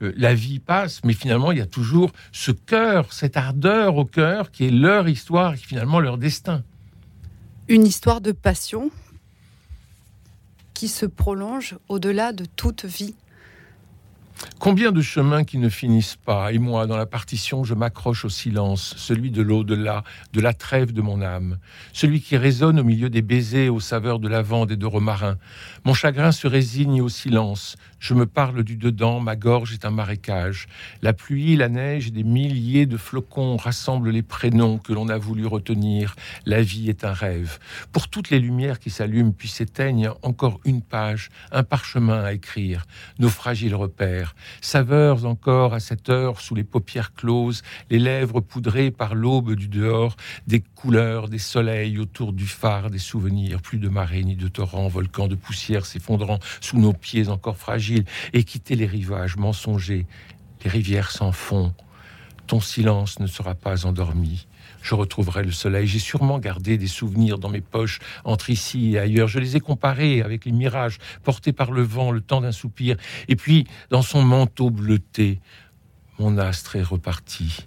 la 0.00 0.34
vie 0.34 0.60
passe, 0.60 1.02
mais 1.04 1.12
finalement 1.12 1.50
il 1.52 1.58
y 1.58 1.62
a 1.62 1.66
toujours 1.66 2.12
ce 2.32 2.52
cœur, 2.52 3.12
cette 3.12 3.36
ardeur 3.36 3.96
au 3.96 4.04
cœur 4.04 4.50
qui 4.50 4.66
est 4.66 4.70
leur 4.70 5.08
histoire 5.08 5.54
et 5.54 5.56
finalement 5.56 5.98
leur 6.00 6.18
destin. 6.18 6.62
Une 7.68 7.86
histoire 7.86 8.20
de 8.20 8.32
passion 8.32 8.90
qui 10.74 10.88
se 10.88 11.06
prolonge 11.06 11.76
au-delà 11.88 12.32
de 12.32 12.44
toute 12.44 12.84
vie. 12.84 13.14
Combien 14.60 14.92
de 14.92 15.00
chemins 15.00 15.42
qui 15.42 15.56
ne 15.56 15.70
finissent 15.70 16.18
pas, 16.22 16.52
et 16.52 16.58
moi, 16.58 16.86
dans 16.86 16.98
la 16.98 17.06
partition, 17.06 17.64
je 17.64 17.72
m'accroche 17.72 18.26
au 18.26 18.28
silence, 18.28 18.92
celui 18.98 19.30
de 19.30 19.40
l'au-delà, 19.40 20.04
de 20.34 20.40
la 20.42 20.52
trêve 20.52 20.92
de 20.92 21.00
mon 21.00 21.22
âme, 21.22 21.56
celui 21.94 22.20
qui 22.20 22.36
résonne 22.36 22.78
au 22.78 22.84
milieu 22.84 23.08
des 23.08 23.22
baisers 23.22 23.70
aux 23.70 23.80
saveurs 23.80 24.18
de 24.18 24.28
lavande 24.28 24.70
et 24.70 24.76
de 24.76 24.84
romarin. 24.84 25.38
Mon 25.86 25.94
chagrin 25.94 26.30
se 26.30 26.46
résigne 26.46 27.00
au 27.00 27.08
silence, 27.08 27.78
je 28.00 28.14
me 28.14 28.24
parle 28.24 28.64
du 28.64 28.76
dedans, 28.76 29.20
ma 29.20 29.36
gorge 29.36 29.74
est 29.74 29.84
un 29.84 29.90
marécage. 29.90 30.68
La 31.02 31.12
pluie, 31.12 31.54
la 31.54 31.68
neige 31.68 32.12
des 32.12 32.24
milliers 32.24 32.86
de 32.86 32.96
flocons 32.96 33.58
rassemblent 33.58 34.10
les 34.10 34.22
prénoms 34.22 34.78
que 34.78 34.94
l'on 34.94 35.10
a 35.10 35.18
voulu 35.18 35.46
retenir. 35.46 36.16
La 36.46 36.62
vie 36.62 36.88
est 36.88 37.04
un 37.04 37.12
rêve. 37.12 37.58
Pour 37.92 38.08
toutes 38.08 38.30
les 38.30 38.38
lumières 38.38 38.78
qui 38.78 38.88
s'allument 38.88 39.32
puis 39.32 39.48
s'éteignent, 39.48 40.10
encore 40.22 40.60
une 40.64 40.80
page, 40.80 41.28
un 41.52 41.62
parchemin 41.62 42.24
à 42.24 42.32
écrire. 42.32 42.86
Nos 43.18 43.28
fragiles 43.28 43.74
repères. 43.74 44.34
Saveurs 44.60 45.26
encore 45.26 45.74
à 45.74 45.80
cette 45.80 46.08
heure 46.08 46.40
sous 46.40 46.54
les 46.54 46.64
paupières 46.64 47.14
closes, 47.14 47.62
les 47.90 47.98
lèvres 47.98 48.40
poudrées 48.40 48.90
par 48.90 49.14
l'aube 49.14 49.54
du 49.54 49.68
dehors, 49.68 50.16
des 50.46 50.60
couleurs, 50.60 51.28
des 51.28 51.38
soleils 51.38 51.98
autour 51.98 52.32
du 52.32 52.46
phare, 52.46 52.90
des 52.90 52.98
souvenirs, 52.98 53.62
plus 53.62 53.78
de 53.78 53.88
marée 53.88 54.24
ni 54.24 54.36
de 54.36 54.48
torrents, 54.48 54.88
volcans 54.88 55.28
de 55.28 55.34
poussière 55.34 55.86
s'effondrant 55.86 56.38
sous 56.60 56.78
nos 56.78 56.92
pieds 56.92 57.28
encore 57.28 57.56
fragiles 57.56 58.04
et 58.32 58.44
quitter 58.44 58.76
les 58.76 58.86
rivages 58.86 59.36
mensongers. 59.36 60.06
Les 60.64 60.70
rivières 60.70 61.10
s'en 61.10 61.32
font. 61.32 61.72
Ton 62.46 62.60
silence 62.60 63.20
ne 63.20 63.26
sera 63.26 63.54
pas 63.54 63.86
endormi. 63.86 64.46
Je 64.82 64.94
retrouverai 64.94 65.42
le 65.42 65.52
soleil. 65.52 65.86
J'ai 65.86 65.98
sûrement 65.98 66.38
gardé 66.38 66.78
des 66.78 66.86
souvenirs 66.86 67.38
dans 67.38 67.48
mes 67.48 67.60
poches 67.60 68.00
entre 68.24 68.50
ici 68.50 68.92
et 68.94 68.98
ailleurs. 68.98 69.28
Je 69.28 69.38
les 69.38 69.56
ai 69.56 69.60
comparés 69.60 70.22
avec 70.22 70.44
les 70.44 70.52
mirages 70.52 70.98
portés 71.22 71.52
par 71.52 71.72
le 71.72 71.82
vent, 71.82 72.10
le 72.10 72.20
temps 72.20 72.40
d'un 72.40 72.52
soupir. 72.52 72.96
Et 73.28 73.36
puis, 73.36 73.66
dans 73.90 74.02
son 74.02 74.22
manteau 74.22 74.70
bleuté, 74.70 75.40
mon 76.18 76.38
astre 76.38 76.76
est 76.76 76.82
reparti. 76.82 77.66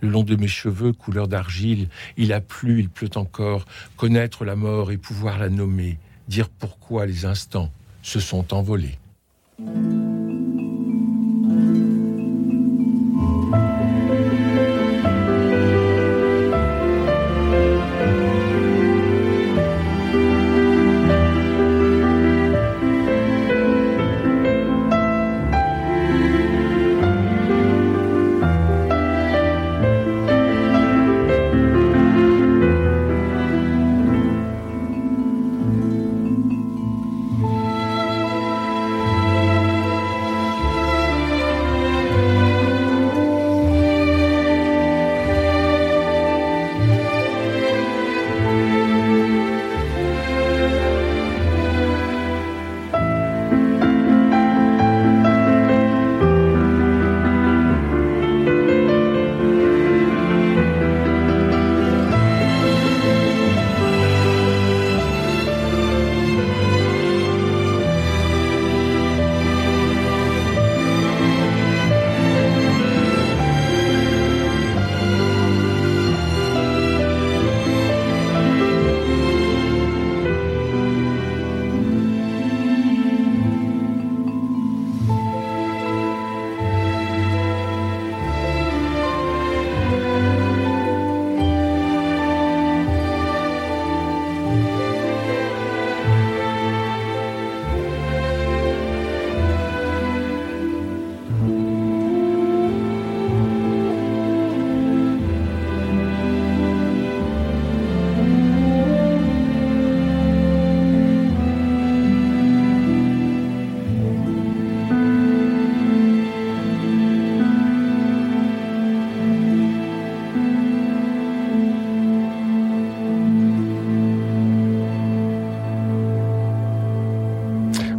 Le 0.00 0.10
long 0.10 0.22
de 0.22 0.36
mes 0.36 0.48
cheveux, 0.48 0.92
couleur 0.92 1.28
d'argile, 1.28 1.88
il 2.16 2.32
a 2.32 2.40
plu, 2.40 2.80
il 2.80 2.90
pleut 2.90 3.10
encore. 3.14 3.64
Connaître 3.96 4.44
la 4.44 4.56
mort 4.56 4.92
et 4.92 4.98
pouvoir 4.98 5.38
la 5.38 5.48
nommer. 5.48 5.98
Dire 6.28 6.48
pourquoi 6.48 7.06
les 7.06 7.24
instants 7.24 7.70
se 8.02 8.20
sont 8.20 8.52
envolés. 8.52 8.98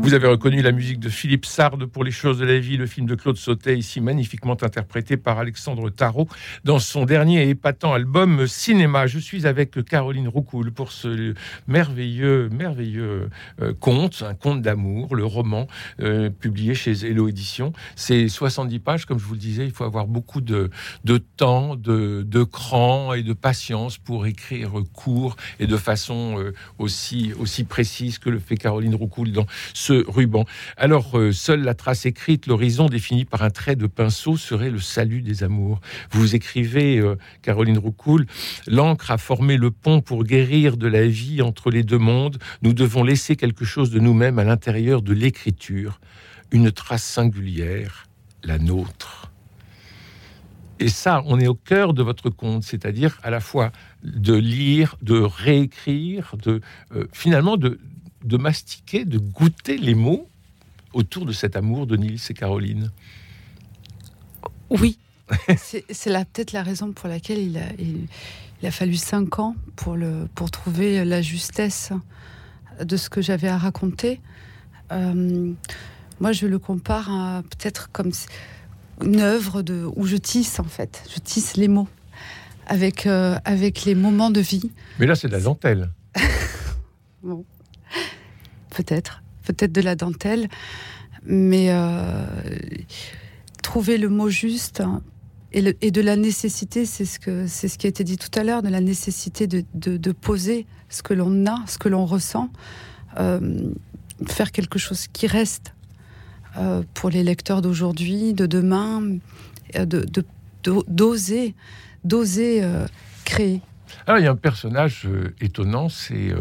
Vous 0.06 0.14
avez 0.14 0.28
reconnu 0.28 0.62
la 0.62 0.72
musique 0.72 1.00
de 1.00 1.10
Philippe 1.10 1.48
Sard 1.48 1.80
pour 1.92 2.04
Les 2.04 2.12
choses 2.12 2.38
de 2.38 2.46
la 2.46 2.60
vie, 2.60 2.78
le 2.78 2.86
film 2.86 3.08
de 3.08 3.16
Claude 3.16 3.38
Sautet, 3.38 3.76
ici 3.76 4.02
magnifiquement 4.02 4.56
interprété 4.62 5.18
par 5.18 5.40
Alexandre 5.40 5.90
Tarot 5.90 6.28
dans 6.64 6.78
son 6.78 7.06
dernier 7.06 7.46
et 7.46 7.50
épatant 7.50 7.92
album 7.92 8.46
Cinéma. 8.46 9.08
Je 9.08 9.18
suis 9.18 9.48
avec 9.48 9.84
Caroline 9.84 10.28
Roucoul 10.28 10.72
pour 10.72 10.92
ce 10.92 11.34
merveilleux, 11.66 12.50
merveilleux 12.50 13.32
euh, 13.64 13.74
conte, 13.80 14.24
un 14.24 14.36
conte 14.36 14.62
d'amour, 14.62 15.16
le 15.16 15.26
roman 15.26 15.66
euh, 16.02 16.30
publié 16.30 16.76
chez 16.76 17.04
Hello 17.04 17.28
Édition. 17.28 17.74
C'est 17.96 18.28
70 18.28 18.78
pages, 18.78 19.06
comme 19.08 19.18
je 19.18 19.26
vous 19.26 19.34
le 19.34 19.40
disais, 19.40 19.66
il 19.66 19.72
faut 19.72 19.86
avoir 19.86 20.06
beaucoup 20.06 20.42
de, 20.42 20.70
de 21.04 21.18
temps, 21.18 21.76
de, 21.76 22.22
de 22.22 22.44
cran 22.44 23.14
et 23.14 23.24
de 23.24 23.34
patience 23.34 23.98
pour 23.98 24.28
écrire 24.28 24.72
court 24.94 25.36
et 25.60 25.66
de 25.66 25.78
façon 25.78 26.38
euh, 26.38 26.54
aussi, 26.78 27.34
aussi 27.40 27.64
précise 27.64 28.20
que 28.20 28.30
le 28.30 28.38
fait 28.38 28.56
Caroline 28.56 28.94
Roucoul 28.94 29.32
dans 29.32 29.48
ce 29.74 29.95
ruban. 30.08 30.46
Alors, 30.78 31.18
euh, 31.18 31.32
seule 31.32 31.62
la 31.62 31.74
trace 31.74 32.06
écrite, 32.06 32.48
l'horizon 32.48 32.88
défini 32.88 33.26
par 33.26 33.44
un 33.44 33.50
trait 33.50 33.76
de 33.76 33.88
pinceau 33.88 34.38
serait 34.38 34.70
le 34.70 34.80
salut 34.80 35.22
des 35.22 35.44
amours. 35.44 35.80
Vous 36.12 36.36
écrivez, 36.36 36.98
euh, 36.98 37.16
Caroline 37.42 37.78
Roucoul, 37.78 38.26
l'encre 38.68 39.12
a 39.12 39.18
formé 39.18 39.58
le 39.58 39.72
pont 39.72 40.02
pour 40.02 40.24
guérir 40.24 40.78
de 40.78 40.88
la 40.88 41.08
vie 41.08 41.42
entre 41.42 41.70
les 41.70 41.84
deux 41.84 41.98
mondes. 41.98 42.38
Nous 42.62 42.74
devons 42.74 43.04
laisser 43.04 43.36
quelque 43.36 43.66
chose 43.66 43.92
de 43.92 44.00
nous-mêmes 44.00 44.40
à 44.40 44.44
l'intérieur 44.44 45.02
de 45.02 45.14
l'écriture, 45.14 46.00
une 46.52 46.72
trace 46.72 47.04
singulière, 47.04 48.08
la 48.44 48.58
nôtre. 48.58 49.32
Et 50.80 50.90
ça, 50.90 51.24
on 51.26 51.40
est 51.40 51.48
au 51.48 51.56
cœur 51.56 51.94
de 51.94 52.04
votre 52.04 52.30
conte, 52.30 52.64
c'est-à-dire 52.64 53.18
à 53.24 53.30
la 53.30 53.40
fois 53.40 53.72
de 54.04 54.34
lire, 54.34 54.98
de 55.02 55.20
réécrire, 55.20 56.36
de 56.44 56.60
euh, 56.94 57.06
finalement 57.14 57.56
de, 57.56 57.80
de 58.26 58.38
mastiquer, 58.38 59.06
de 59.06 59.18
goûter 59.18 59.78
les 59.78 59.96
mots 59.96 60.28
autour 60.94 61.26
de 61.26 61.32
cet 61.32 61.56
amour 61.56 61.88
de 61.88 61.98
Nils 61.98 62.20
et 62.30 62.34
Caroline. 62.34 62.92
Oui, 64.70 64.98
c'est 65.58 65.86
peut-être 65.88 66.52
la 66.52 66.64
raison 66.64 66.92
pour 66.92 67.10
laquelle 67.10 67.40
il 67.40 67.58
a, 67.58 67.68
il, 67.80 68.08
a, 68.68 68.72
fallu 68.72 68.96
cinq 68.96 69.40
ans 69.40 69.56
pour, 69.76 69.96
le, 69.96 70.28
pour 70.36 70.52
trouver 70.52 71.06
la 71.06 71.22
justesse 71.22 71.92
de 72.84 72.98
ce 72.98 73.10
que 73.10 73.22
j'avais 73.22 73.48
à 73.48 73.58
raconter. 73.58 74.20
Euh, 74.92 75.52
moi, 76.20 76.32
je 76.32 76.48
le 76.48 76.60
compare 76.60 77.44
peut-être 77.44 77.92
comme 77.92 78.12
une 79.04 79.20
œuvre 79.20 79.62
de, 79.62 79.88
où 79.96 80.06
je 80.06 80.16
tisse 80.16 80.60
en 80.60 80.64
fait, 80.64 81.04
je 81.14 81.20
tisse 81.20 81.58
les 81.58 81.68
mots 81.68 81.90
avec, 82.68 83.06
euh, 83.06 83.38
avec 83.46 83.86
les 83.86 83.96
moments 83.96 84.30
de 84.30 84.42
vie. 84.42 84.72
Mais 85.00 85.06
là, 85.06 85.16
c'est 85.16 85.28
de 85.28 85.34
la 85.34 85.42
dentelle. 85.42 85.92
bon. 87.24 87.46
Peut-être, 88.76 89.24
peut-être 89.46 89.72
de 89.72 89.80
la 89.80 89.96
dentelle, 89.96 90.50
mais 91.26 91.68
euh, 91.70 92.26
trouver 93.64 93.98
le 93.98 94.10
mot 94.10 94.28
juste 94.30 94.84
et, 95.54 95.92
de 95.92 96.02
la 96.02 96.18
nécessité, 96.18 96.86
c'est 96.86 97.06
ce, 97.06 97.18
que, 97.18 97.48
c'est 97.48 97.70
ce 97.70 97.78
qui 97.78 97.88
a 97.88 97.90
été 97.90 98.04
dit 98.04 98.18
tout 98.18 98.38
à 98.38 98.44
l'heure, 98.44 98.62
de 98.62 98.68
la 98.68 98.82
nécessité 98.82 99.48
de, 99.48 99.64
de, 99.74 100.12
poser 100.12 100.66
ce 100.90 101.02
que 101.02 101.14
l'on 101.14 101.46
a, 101.46 101.64
ce 101.68 101.78
que 101.78 101.88
l'on 101.88 102.06
ressent, 102.06 102.50
euh, 103.18 103.72
faire 104.28 104.52
quelque 104.52 104.78
chose 104.78 105.08
qui 105.08 105.28
reste 105.28 105.74
euh, 106.58 106.84
pour 106.94 107.10
les 107.10 107.24
lecteurs 107.24 107.62
d'aujourd'hui, 107.62 108.34
de 108.34 108.46
demain, 108.46 109.02
de, 109.74 110.06
d'oser, 110.66 111.56
d'oser 112.04 112.62
créer. 113.24 113.62
Alors 114.08 114.20
il 114.20 114.26
y 114.26 114.28
a 114.28 114.32
un 114.32 114.36
personnage 114.36 115.08
étonnant, 115.40 115.88
c'est, 115.88 116.34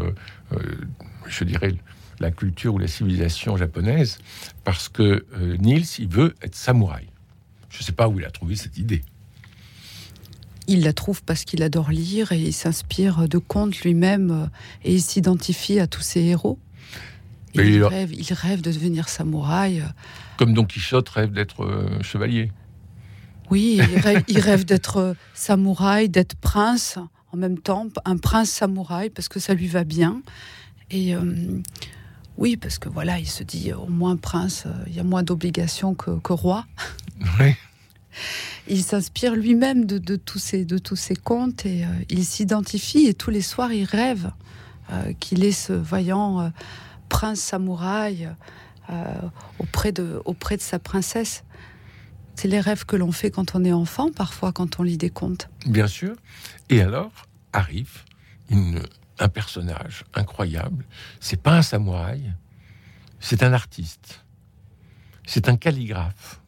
je 1.25 1.43
dirais, 1.45 1.73
la 2.19 2.31
culture 2.31 2.73
ou 2.73 2.77
la 2.77 2.87
civilisation 2.87 3.57
japonaise, 3.57 4.19
parce 4.63 4.89
que 4.89 5.25
Niels, 5.59 5.85
il 5.99 6.07
veut 6.07 6.33
être 6.41 6.55
samouraï. 6.55 7.07
Je 7.69 7.79
ne 7.79 7.83
sais 7.83 7.91
pas 7.91 8.07
où 8.07 8.19
il 8.19 8.25
a 8.25 8.31
trouvé 8.31 8.55
cette 8.55 8.77
idée. 8.77 9.03
Il 10.67 10.83
la 10.83 10.93
trouve 10.93 11.23
parce 11.23 11.43
qu'il 11.43 11.61
adore 11.61 11.91
lire 11.91 12.31
et 12.31 12.39
il 12.39 12.53
s'inspire 12.53 13.27
de 13.27 13.37
contes 13.37 13.81
lui-même 13.81 14.49
et 14.83 14.95
il 14.95 15.01
s'identifie 15.01 15.79
à 15.79 15.87
tous 15.87 16.01
ses 16.01 16.21
héros. 16.21 16.57
Il, 17.63 17.83
rêve, 17.83 18.13
il, 18.13 18.33
rêve, 18.33 18.61
de 18.61 18.71
devenir 18.71 19.07
samouraï. 19.07 19.83
Comme 20.37 20.53
Don 20.53 20.65
Quichotte 20.65 21.07
rêve 21.09 21.31
d'être 21.31 21.63
euh, 21.63 22.01
chevalier. 22.01 22.51
Oui, 23.49 23.79
il 23.79 23.99
rêve, 23.99 24.23
rêve 24.35 24.65
d'être 24.65 24.97
euh, 24.97 25.13
samouraï, 25.33 26.09
d'être 26.09 26.35
prince 26.35 26.97
en 27.31 27.37
même 27.37 27.59
temps, 27.59 27.87
un 28.05 28.17
prince 28.17 28.49
samouraï 28.49 29.09
parce 29.09 29.27
que 29.27 29.39
ça 29.39 29.53
lui 29.53 29.67
va 29.67 29.83
bien. 29.83 30.21
Et 30.89 31.15
euh, 31.15 31.61
oui, 32.37 32.57
parce 32.57 32.79
que 32.79 32.89
voilà, 32.89 33.19
il 33.19 33.27
se 33.27 33.43
dit 33.43 33.73
au 33.73 33.87
moins 33.87 34.15
prince, 34.17 34.65
il 34.87 34.95
y 34.95 34.99
a 34.99 35.03
moins 35.03 35.23
d'obligations 35.23 35.95
que, 35.95 36.19
que, 36.19 36.33
roi. 36.33 36.65
Oui. 37.39 37.55
Il 38.67 38.83
s'inspire 38.83 39.35
lui-même 39.35 39.85
de, 39.85 39.97
de, 39.97 40.17
tous 40.17 40.39
ces, 40.39 40.65
de 40.65 40.77
tous 40.77 41.09
contes 41.23 41.65
et 41.65 41.85
il 42.09 42.25
s'identifie 42.25 43.07
et 43.07 43.13
tous 43.13 43.29
les 43.29 43.41
soirs 43.41 43.71
il 43.71 43.85
rêve 43.85 44.31
qu'il 45.19 45.43
est 45.45 45.53
ce 45.53 45.73
voyant 45.73 46.51
prince 47.09 47.39
samouraï 47.39 48.29
euh, 48.89 49.15
auprès, 49.57 49.91
de, 49.91 50.21
auprès 50.25 50.57
de 50.57 50.61
sa 50.61 50.77
princesse. 50.77 51.43
C'est 52.35 52.47
les 52.47 52.59
rêves 52.59 52.85
que 52.85 52.95
l'on 52.95 53.11
fait 53.11 53.31
quand 53.31 53.55
on 53.55 53.63
est 53.63 53.71
enfant, 53.71 54.11
parfois 54.11 54.51
quand 54.51 54.79
on 54.79 54.83
lit 54.83 54.97
des 54.97 55.09
contes. 55.09 55.49
Bien 55.65 55.87
sûr. 55.87 56.15
Et 56.69 56.81
alors 56.81 57.11
arrive 57.51 58.03
une, 58.49 58.81
un 59.19 59.29
personnage 59.29 60.03
incroyable. 60.13 60.85
C'est 61.19 61.41
pas 61.41 61.57
un 61.57 61.61
samouraï, 61.61 62.33
c'est 63.19 63.43
un 63.43 63.53
artiste, 63.53 64.25
c'est 65.25 65.49
un 65.49 65.57
calligraphe, 65.57 66.41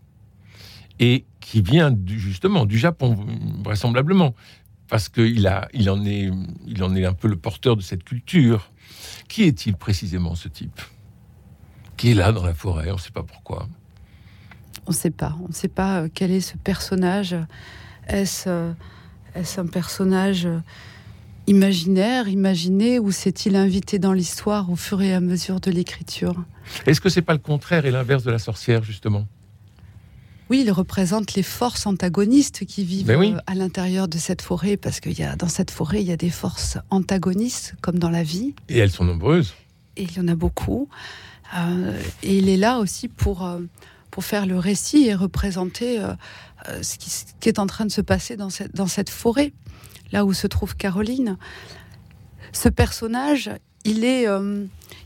et 0.99 1.25
qui 1.39 1.61
vient 1.61 1.95
justement 2.05 2.65
du 2.65 2.77
Japon, 2.77 3.25
vraisemblablement, 3.63 4.33
parce 4.87 5.09
qu'il 5.09 5.47
a, 5.47 5.67
il 5.73 5.89
en 5.89 6.05
est, 6.05 6.29
il 6.65 6.83
en 6.83 6.95
est 6.95 7.05
un 7.05 7.13
peu 7.13 7.27
le 7.27 7.37
porteur 7.37 7.75
de 7.75 7.81
cette 7.81 8.03
culture. 8.03 8.71
Qui 9.27 9.43
est-il 9.43 9.75
précisément 9.75 10.35
ce 10.35 10.47
type? 10.47 10.81
Qui 11.97 12.11
est 12.11 12.13
là 12.13 12.31
dans 12.31 12.45
la 12.45 12.53
forêt? 12.53 12.89
On 12.91 12.95
ne 12.95 12.99
sait 12.99 13.11
pas 13.11 13.23
pourquoi. 13.23 13.67
On 14.85 14.91
ne 14.91 14.95
sait 14.95 15.11
pas. 15.11 15.35
On 15.43 15.49
ne 15.49 15.53
sait 15.53 15.67
pas 15.67 16.03
euh, 16.03 16.09
quel 16.13 16.31
est 16.31 16.41
ce 16.41 16.55
personnage. 16.57 17.35
Est-ce 18.07 18.47
euh, 18.47 18.73
un 19.35 19.67
personnage 19.67 20.45
euh, 20.45 20.59
imaginaire, 21.47 22.27
imaginé, 22.27 22.99
ou 22.99 23.11
s'est-il 23.11 23.55
invité 23.55 23.99
dans 23.99 24.13
l'histoire 24.13 24.69
au 24.69 24.75
fur 24.75 25.01
et 25.01 25.13
à 25.13 25.21
mesure 25.21 25.59
de 25.59 25.71
l'écriture? 25.71 26.35
Est-ce 26.85 27.01
que 27.01 27.09
c'est 27.09 27.21
pas 27.21 27.33
le 27.33 27.39
contraire 27.39 27.85
et 27.85 27.91
l'inverse 27.91 28.23
de 28.23 28.31
la 28.31 28.39
sorcière, 28.39 28.83
justement? 28.83 29.25
Oui, 30.49 30.61
il 30.65 30.71
représente 30.71 31.33
les 31.33 31.43
forces 31.43 31.85
antagonistes 31.85 32.65
qui 32.65 32.83
vivent 32.83 33.07
ben 33.07 33.41
à 33.47 33.55
l'intérieur 33.55 34.07
de 34.07 34.17
cette 34.17 34.41
forêt, 34.41 34.77
parce 34.77 34.99
qu'il 34.99 35.17
y 35.17 35.23
a 35.23 35.35
dans 35.35 35.49
cette 35.49 35.71
forêt, 35.71 36.01
il 36.01 36.07
y 36.07 36.11
a 36.11 36.17
des 36.17 36.29
forces 36.29 36.77
antagonistes, 36.89 37.75
comme 37.81 37.99
dans 37.99 38.09
la 38.09 38.23
vie. 38.23 38.53
Et 38.69 38.77
elles 38.77 38.91
sont 38.91 39.03
nombreuses. 39.03 39.55
Et 39.97 40.03
il 40.03 40.13
y 40.13 40.19
en 40.19 40.27
a 40.27 40.35
beaucoup. 40.35 40.87
Euh, 41.55 41.99
et 42.23 42.37
il 42.37 42.49
est 42.49 42.57
là 42.57 42.79
aussi 42.79 43.07
pour, 43.07 43.45
euh, 43.45 43.59
pour 44.11 44.23
faire 44.23 44.45
le 44.45 44.57
récit 44.57 45.07
et 45.07 45.15
représenter 45.15 45.99
euh, 45.99 46.13
ce, 46.81 46.97
qui, 46.97 47.09
ce, 47.09 47.25
qui, 47.39 47.49
est 47.49 47.59
en 47.59 47.67
train 47.67 47.85
de 47.85 47.91
se 47.91 48.01
passer 48.01 48.37
dans 48.37 48.49
cette, 48.49 48.75
dans 48.75 48.87
cette 48.87 49.09
forêt, 49.09 49.53
là 50.11 50.25
où 50.25 50.33
se 50.33 50.47
trouve 50.47 50.75
Caroline. 50.75 51.37
Ce 52.53 52.69
personnage, 52.69 53.49
il, 53.85 54.03
est, 54.03 54.25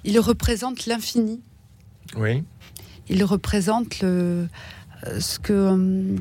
il 0.03 0.19
représente 0.19 0.85
l'infini. 0.85 1.41
Oui. 2.17 2.43
Il 3.09 3.23
représente 3.23 4.01
le 4.01 4.47
ce 5.19 5.39
que 5.39 5.53
euh, 5.53 6.15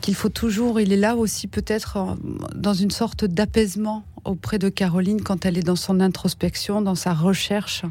qu'il 0.00 0.14
faut 0.14 0.28
toujours, 0.28 0.80
il 0.80 0.92
est 0.92 0.98
là 0.98 1.16
aussi 1.16 1.48
peut-être 1.48 1.96
euh, 1.96 2.14
dans 2.54 2.74
une 2.74 2.90
sorte 2.90 3.24
d'apaisement 3.24 4.04
auprès 4.24 4.58
de 4.58 4.68
Caroline 4.68 5.22
quand 5.22 5.44
elle 5.44 5.58
est 5.58 5.62
dans 5.62 5.76
son 5.76 6.00
introspection, 6.00 6.82
dans 6.82 6.94
sa 6.94 7.14
recherche, 7.14 7.82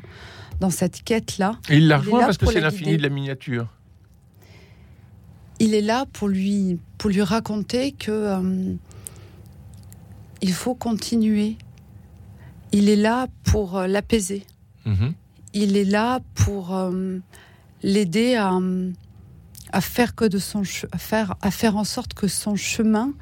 dans 0.59 0.69
cette 0.69 1.03
quête-là. 1.03 1.59
Et 1.69 1.77
il 1.77 1.87
la 1.87 1.97
rejoint 1.97 2.21
parce 2.21 2.37
que 2.37 2.45
c'est 2.47 2.61
l'infini 2.61 2.97
de 2.97 3.03
la 3.03 3.09
miniature. 3.09 3.67
Il 5.59 5.73
est 5.73 5.81
là 5.81 6.05
pour 6.13 6.27
lui, 6.27 6.79
pour 6.97 7.09
lui 7.09 7.23
raconter 7.23 7.91
que 7.91 8.11
euh, 8.11 8.75
il 10.41 10.53
faut 10.53 10.75
continuer. 10.75 11.57
Il 12.71 12.89
est 12.89 12.95
là 12.95 13.27
pour 13.43 13.77
euh, 13.77 13.87
l'apaiser. 13.87 14.45
Mmh. 14.85 15.09
Il 15.53 15.77
est 15.77 15.85
là 15.85 16.19
pour 16.35 16.75
euh, 16.75 17.19
l'aider 17.81 18.35
à 18.35 18.59
à 19.71 19.81
faire 19.81 20.15
que 20.15 20.25
de 20.25 20.37
son 20.37 20.63
à 20.91 20.97
faire 20.97 21.35
à 21.41 21.51
faire 21.51 21.75
en 21.75 21.83
sorte 21.83 22.13
que 22.13 22.27
son 22.27 22.55
chemin 22.55 23.13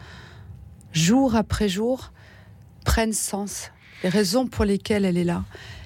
jour 0.91 1.35
après 1.35 1.69
jour 1.69 2.11
prenne 2.83 3.13
sens 3.13 3.71
les 4.03 4.09
raisons 4.09 4.47
pour 4.47 4.65
lesquelles 4.65 5.05
elle 5.05 5.17
est 5.17 5.23
là 5.23 5.43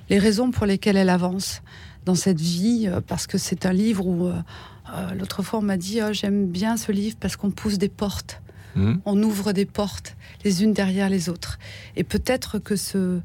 les 0.10 0.20
raisons 0.20 0.52
pour 0.52 0.66
lesquelles 0.66 0.98
elle 0.98 1.10
avance 1.10 1.62
dans 2.06 2.16
cette 2.16 2.42
vie 2.42 2.88
euh, 2.88 3.02
parce 3.02 3.28
que 3.28 3.38
c'est 3.38 3.66
un 3.66 3.74
livre 3.74 4.06
où 4.06 4.28
euh, 4.28 4.42
l'autre 5.18 5.44
fois 5.44 5.60
on 5.60 5.64
m'a 5.64 5.78
dit 5.78 6.02
oh, 6.02 6.12
j'aime 6.12 6.48
bien 6.48 6.78
ce 6.78 6.92
livre 6.92 7.16
parce 7.20 7.36
qu'on 7.36 7.52
pousse 7.52 7.78
des 7.78 7.90
portes 7.90 8.42
mmh. 8.76 8.96
on 9.06 9.24
ouvre 9.24 9.52
des 9.52 9.66
portes 9.66 10.16
les 10.44 10.64
unes 10.64 10.74
derrière 10.74 11.10
les 11.10 11.30
autres 11.30 11.60
et 11.96 12.04
peut-être 12.04 12.60
que 12.60 12.76
ce 12.76 13.20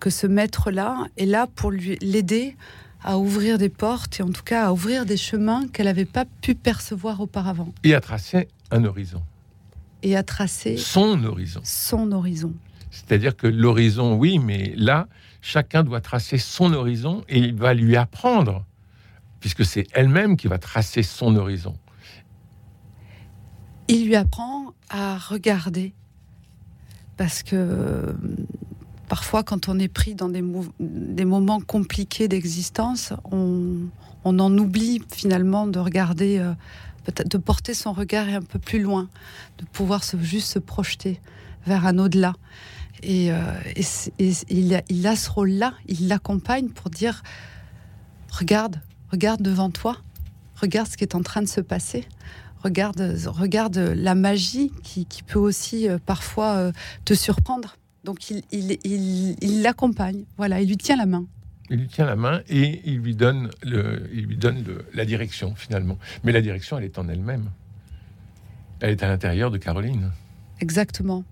que 0.00 0.10
ce 0.10 0.26
maître 0.26 0.70
là 0.70 1.06
est 1.16 1.26
là 1.26 1.46
pour 1.46 1.70
lui 1.70 1.96
l'aider 2.00 2.56
à 3.04 3.18
ouvrir 3.18 3.58
des 3.58 3.68
portes 3.68 4.18
et 4.18 4.22
en 4.22 4.30
tout 4.30 4.42
cas 4.42 4.66
à 4.66 4.72
ouvrir 4.72 5.04
des 5.06 5.16
chemins 5.16 5.68
qu'elle 5.68 5.86
n'avait 5.86 6.06
pas 6.06 6.24
pu 6.40 6.54
percevoir 6.54 7.20
auparavant. 7.20 7.72
Et 7.84 7.94
à 7.94 8.00
tracer 8.00 8.48
un 8.70 8.84
horizon. 8.84 9.22
Et 10.02 10.16
à 10.16 10.22
tracer 10.22 10.76
son 10.78 11.22
horizon. 11.24 11.60
Son 11.64 12.12
horizon. 12.12 12.54
C'est-à-dire 12.90 13.36
que 13.36 13.46
l'horizon, 13.46 14.14
oui, 14.14 14.38
mais 14.38 14.72
là, 14.76 15.08
chacun 15.42 15.82
doit 15.82 16.00
tracer 16.00 16.38
son 16.38 16.72
horizon 16.72 17.24
et 17.28 17.38
il 17.38 17.54
va 17.54 17.74
lui 17.74 17.96
apprendre, 17.96 18.64
puisque 19.40 19.64
c'est 19.64 19.86
elle-même 19.92 20.36
qui 20.36 20.48
va 20.48 20.58
tracer 20.58 21.02
son 21.02 21.36
horizon. 21.36 21.76
Il 23.88 24.06
lui 24.06 24.16
apprend 24.16 24.72
à 24.88 25.18
regarder, 25.18 25.92
parce 27.16 27.42
que 27.42 28.14
parfois, 29.08 29.42
quand 29.42 29.68
on 29.68 29.78
est 29.78 29.88
pris 29.88 30.14
dans 30.14 30.28
des, 30.28 30.42
moments 31.24 31.60
compliqués 31.60 32.28
d'existence, 32.28 33.12
on, 33.30 33.88
en 34.24 34.58
oublie 34.58 35.02
finalement 35.12 35.66
de 35.66 35.78
regarder, 35.78 36.38
euh, 36.38 36.54
de 37.26 37.38
porter 37.38 37.74
son 37.74 37.92
regard 37.92 38.26
un 38.28 38.40
peu 38.40 38.58
plus 38.58 38.80
loin, 38.80 39.08
de 39.58 39.64
pouvoir 39.66 40.02
se, 40.02 40.16
juste 40.16 40.48
se 40.48 40.58
projeter 40.58 41.20
vers 41.66 41.86
un 41.86 41.98
au-delà. 41.98 42.34
Et, 43.02 43.30
euh, 43.30 43.42
il, 44.18 45.06
a, 45.06 45.16
ce 45.16 45.30
rôle-là, 45.30 45.74
il 45.86 46.08
l'accompagne 46.08 46.68
pour 46.68 46.90
dire 46.90 47.22
regarde, 48.30 48.80
regarde 49.12 49.42
devant 49.42 49.70
toi, 49.70 49.98
regarde 50.56 50.88
ce 50.88 50.96
qui 50.96 51.04
est 51.04 51.14
en 51.14 51.22
train 51.22 51.42
de 51.42 51.48
se 51.48 51.60
passer. 51.60 52.06
Regarde, 52.64 53.16
regarde 53.26 53.76
la 53.76 54.14
magie 54.14 54.72
qui, 54.82 55.04
qui 55.04 55.22
peut 55.22 55.38
aussi 55.38 55.86
euh, 55.86 55.98
parfois 56.04 56.54
euh, 56.54 56.72
te 57.04 57.12
surprendre. 57.12 57.76
Donc 58.04 58.30
il 58.30 59.62
l'accompagne, 59.62 60.20
il, 60.20 60.26
voilà, 60.38 60.62
il 60.62 60.68
lui 60.68 60.78
tient 60.78 60.96
la 60.96 61.04
main. 61.04 61.26
Il 61.68 61.80
lui 61.80 61.88
tient 61.88 62.06
la 62.06 62.16
main 62.16 62.40
et 62.48 62.80
il 62.86 63.00
lui 63.00 63.14
donne, 63.14 63.50
le, 63.62 64.08
il 64.14 64.24
lui 64.24 64.36
donne 64.38 64.64
le, 64.64 64.86
la 64.94 65.04
direction 65.04 65.54
finalement. 65.54 65.98
Mais 66.22 66.32
la 66.32 66.40
direction, 66.40 66.78
elle 66.78 66.84
est 66.84 66.98
en 66.98 67.06
elle-même. 67.08 67.50
Elle 68.80 68.90
est 68.90 69.02
à 69.02 69.08
l'intérieur 69.08 69.50
de 69.50 69.58
Caroline. 69.58 70.10
Exactement. 70.60 71.22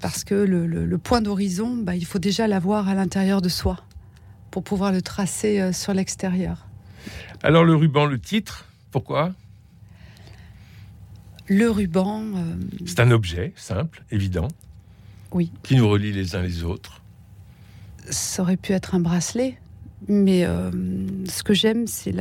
Parce 0.00 0.22
que 0.22 0.34
le, 0.34 0.66
le, 0.68 0.86
le 0.86 0.98
point 0.98 1.20
d'horizon, 1.20 1.76
bah, 1.76 1.96
il 1.96 2.06
faut 2.06 2.20
déjà 2.20 2.46
l'avoir 2.46 2.88
à 2.88 2.94
l'intérieur 2.94 3.42
de 3.42 3.48
soi 3.48 3.76
pour 4.52 4.62
pouvoir 4.62 4.92
le 4.92 5.02
tracer 5.02 5.60
euh, 5.60 5.72
sur 5.72 5.94
l'extérieur. 5.94 6.66
Alors 7.42 7.64
le 7.64 7.74
ruban, 7.74 8.06
le 8.06 8.18
titre, 8.18 8.66
pourquoi? 8.92 9.32
Le 11.52 11.68
ruban. 11.68 12.22
euh, 12.36 12.54
C'est 12.86 13.00
un 13.00 13.10
objet 13.10 13.52
simple, 13.56 14.04
évident, 14.12 14.46
oui, 15.32 15.50
qui 15.64 15.74
nous 15.74 15.88
relie 15.88 16.12
les 16.12 16.36
uns 16.36 16.42
les 16.42 16.62
autres. 16.62 17.02
ça 18.08 18.42
aurait 18.42 18.56
pu 18.56 18.72
être 18.72 18.94
un 18.94 19.00
bracelet, 19.00 19.58
mais 20.08 20.44
euh, 20.44 20.70
ce 21.28 21.42
que 21.42 21.52
j'aime, 21.52 21.88
c'est 21.88 22.12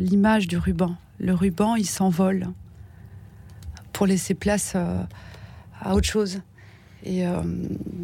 l'image 0.00 0.46
du 0.46 0.56
ruban. 0.56 0.96
Le 1.18 1.34
ruban, 1.34 1.74
il 1.74 1.84
s'envole 1.86 2.46
pour 3.92 4.06
laisser 4.06 4.34
place 4.34 4.74
euh, 4.76 5.02
à 5.80 5.94
autre 5.96 6.06
chose. 6.06 6.40
Et 7.02 7.26
euh, 7.26 7.42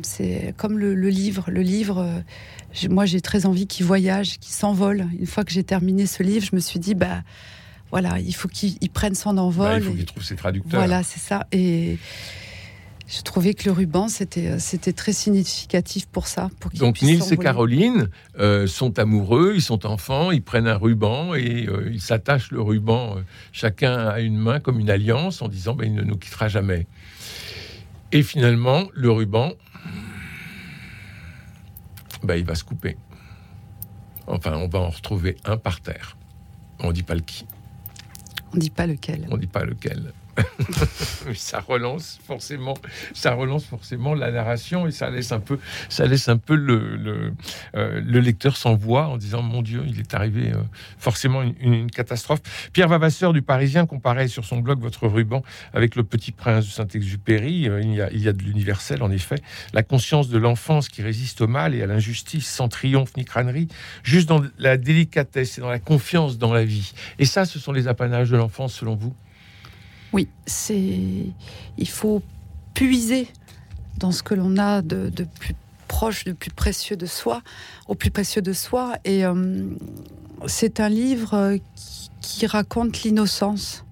c'est 0.03 0.53
comme 0.57 0.79
le, 0.79 0.95
le 0.95 1.09
livre. 1.11 1.45
Le 1.49 1.63
livre, 1.63 2.23
moi, 2.91 3.05
j'ai 3.05 3.21
très 3.21 3.47
envie 3.47 3.67
qu'il 3.69 3.87
voyage, 3.87 4.39
qu'il 4.41 4.53
s'envole. 4.53 5.07
Une 5.19 5.27
fois 5.27 5.45
que 5.45 5.53
j'ai 5.53 5.65
terminé 5.65 6.07
ce 6.07 6.23
livre, 6.25 6.45
je 6.51 6.55
me 6.57 6.61
suis 6.61 6.79
dit, 6.81 6.95
bah 6.95 7.23
voilà, 7.93 8.19
il 8.19 8.35
faut 8.35 8.49
qu'il 8.49 8.77
il 8.81 8.91
prenne 8.91 9.15
son 9.15 9.35
Bah, 9.35 9.43
envol. 9.43 9.77
il 9.77 9.83
faut 9.85 9.93
qu'il 9.93 10.05
trouve 10.07 10.25
ses 10.25 10.35
traducteurs. 10.37 10.81
Voilà, 10.81 11.03
c'est 11.03 11.21
ça. 11.21 11.47
Et 11.53 11.99
je 13.07 13.21
trouvais 13.21 13.53
que 13.53 13.67
le 13.67 13.73
ruban, 13.73 14.09
c'était 14.09 14.59
c'était 14.59 14.95
très 14.95 15.13
significatif 15.13 16.07
pour 16.07 16.27
ça. 16.27 16.49
Pour 16.59 16.71
Donc 16.71 17.03
Nils 17.03 17.23
et. 17.31 17.37
Caroline 17.37 18.09
euh, 18.39 18.67
sont 18.67 18.99
amoureux, 18.99 19.53
ils 19.55 19.63
sont 19.63 19.85
enfants, 19.85 20.31
ils 20.31 20.43
prennent 20.43 20.67
un 20.67 20.79
ruban 20.79 21.35
et 21.35 21.67
euh, 21.69 21.91
ils 21.93 22.01
s'attachent 22.01 22.51
le 22.51 22.63
ruban 22.63 23.19
euh, 23.19 23.21
chacun 23.53 24.09
à 24.09 24.21
une 24.21 24.39
main 24.39 24.59
comme 24.59 24.81
une 24.81 24.89
alliance 24.89 25.43
en 25.43 25.49
disant 25.49 25.75
ben, 25.75 25.85
il 25.85 25.95
ne 25.95 26.03
nous 26.03 26.17
quittera 26.17 26.49
jamais. 26.49 26.87
Et 28.11 28.23
finalement, 28.23 28.89
le 28.95 29.11
ruban, 29.11 29.53
ben, 32.23 32.37
il 32.37 32.45
va 32.45 32.55
se 32.55 32.65
couper. 32.65 32.97
Enfin, 34.27 34.55
on 34.55 34.69
va 34.69 34.79
en 34.79 34.91
retrouver 34.91 35.37
un 35.45 35.59
par 35.59 35.81
terre. 35.81 36.17
On 36.79 36.89
ne 36.89 36.93
dit 36.93 37.03
pas 37.03 37.15
le 37.15 37.21
qui, 37.21 37.45
On 38.55 38.59
dit 38.59 38.71
pas 38.71 38.87
lequel. 38.87 39.27
on 39.31 39.37
ne 39.37 39.41
dit 39.41 39.47
pas 39.47 39.65
lequel. 39.65 40.13
Ça 41.35 41.61
relance 41.61 42.19
forcément, 42.25 42.75
ça 43.13 43.35
relance 43.35 43.65
forcément 43.65 44.15
la 44.15 44.31
narration 44.31 44.87
et 44.87 44.91
ça 44.91 45.11
laisse 45.11 45.33
un 45.33 45.41
peu, 45.41 45.59
ça 45.89 46.07
laisse 46.07 46.29
un 46.29 46.39
peu 46.39 46.55
le, 46.55 46.97
le, 46.97 47.33
euh, 47.75 48.01
le 48.05 48.21
lecteur 48.21 48.57
sans 48.57 48.75
voix 48.75 49.09
en 49.09 49.17
disant 49.17 49.43
mon 49.43 49.63
Dieu, 49.63 49.85
il 49.87 50.01
est 50.01 50.15
arrivé 50.15 50.53
euh, 50.53 50.63
forcément 50.99 51.43
une 51.43 51.91
catastrophe. 51.91 52.41
Pierre 52.73 52.89
Vavasseur 52.89 53.33
du 53.33 53.43
Parisien 53.43 53.87
comparait 53.87 54.29
sur 54.29 54.45
son 54.45 54.59
blog 54.59 54.81
votre 54.81 55.07
ruban 55.07 55.43
avec 55.73 55.97
le 55.97 56.05
Petit 56.05 56.33
Prince 56.33 56.67
de 56.67 56.71
Saint-Exupéry. 56.71 57.69
Euh, 57.69 57.81
il, 57.83 57.95
y 57.95 58.01
a, 58.01 58.11
il 58.13 58.23
y 58.23 58.29
a 58.29 58.33
de 58.33 58.43
l'universel 58.43 59.03
en 59.03 59.11
effet, 59.11 59.37
la 59.73 59.83
conscience 59.83 60.29
de 60.29 60.39
l'enfance 60.39 60.89
qui 60.89 61.03
résiste 61.03 61.41
au 61.41 61.47
mal 61.47 61.75
et 61.75 61.83
à 61.83 61.87
l'injustice 61.87 62.47
sans 62.47 62.69
triomphe 62.69 63.17
ni 63.17 63.25
crânerie, 63.25 63.69
juste 64.03 64.29
dans 64.29 64.43
la 64.59 64.77
délicatesse 64.77 65.59
et 65.59 65.61
dans 65.61 65.71
la 65.71 65.79
confiance 65.79 66.39
dans 66.39 66.53
la 66.53 66.65
vie. 66.65 66.93
Et 67.19 67.25
ça, 67.25 67.45
ce 67.45 67.59
sont 67.59 67.73
les 67.73 67.89
apanages 67.89 68.31
de 68.31 68.37
l'enfance 68.37 68.75
selon 68.75 68.95
vous? 68.97 69.15
Oui, 70.13 70.29
c'est. 70.47 70.99
Il 71.79 71.89
faut 71.89 72.23
puiser 72.75 73.29
dans 73.99 74.13
ce 74.13 74.23
que 74.23 74.35
l'on 74.35 74.57
a 74.59 74.83
de, 74.83 75.09
de 75.09 75.25
plus 75.25 75.55
proche, 75.89 76.25
de 76.25 76.33
plus 76.33 76.51
précieux 76.51 76.97
de 76.97 77.07
soi, 77.07 77.43
au 77.89 77.95
plus 77.95 78.11
précieux 78.11 78.43
de 78.43 78.53
soi. 78.53 78.95
Et 79.05 79.25
euh, 79.25 79.65
c'est 80.47 80.81
un 80.81 80.89
livre 80.89 81.35
euh, 81.35 81.57
qui, 81.77 82.11
qui 82.21 82.47
raconte 82.47 83.03
l'innocence, 83.05 83.85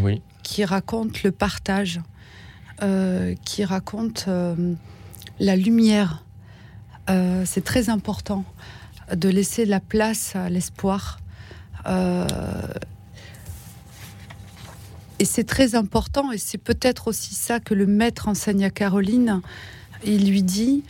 Oui. 0.00 0.22
qui 0.42 0.64
raconte 0.64 1.22
le 1.22 1.32
partage, 1.32 2.00
euh, 2.82 3.34
qui 3.44 3.64
raconte 3.64 4.24
euh, 4.28 4.74
la 5.38 5.56
lumière. 5.56 6.24
C'est 7.44 7.62
très 7.64 7.90
important 7.90 8.44
de 9.14 9.28
laisser 9.28 9.66
la 9.66 9.80
place 9.80 10.34
à 10.34 10.48
l'espoir. 10.48 11.20
Et 15.22 15.24
c'est 15.24 15.44
très 15.44 15.76
important, 15.76 16.32
et 16.32 16.36
c'est 16.36 16.58
peut-être 16.58 17.06
aussi 17.06 17.36
ça 17.36 17.60
que 17.60 17.74
le 17.74 17.86
maître 17.86 18.26
enseigne 18.26 18.64
à 18.64 18.70
Caroline. 18.70 19.40
Il 20.04 20.28
lui 20.28 20.42
dit 20.42 20.82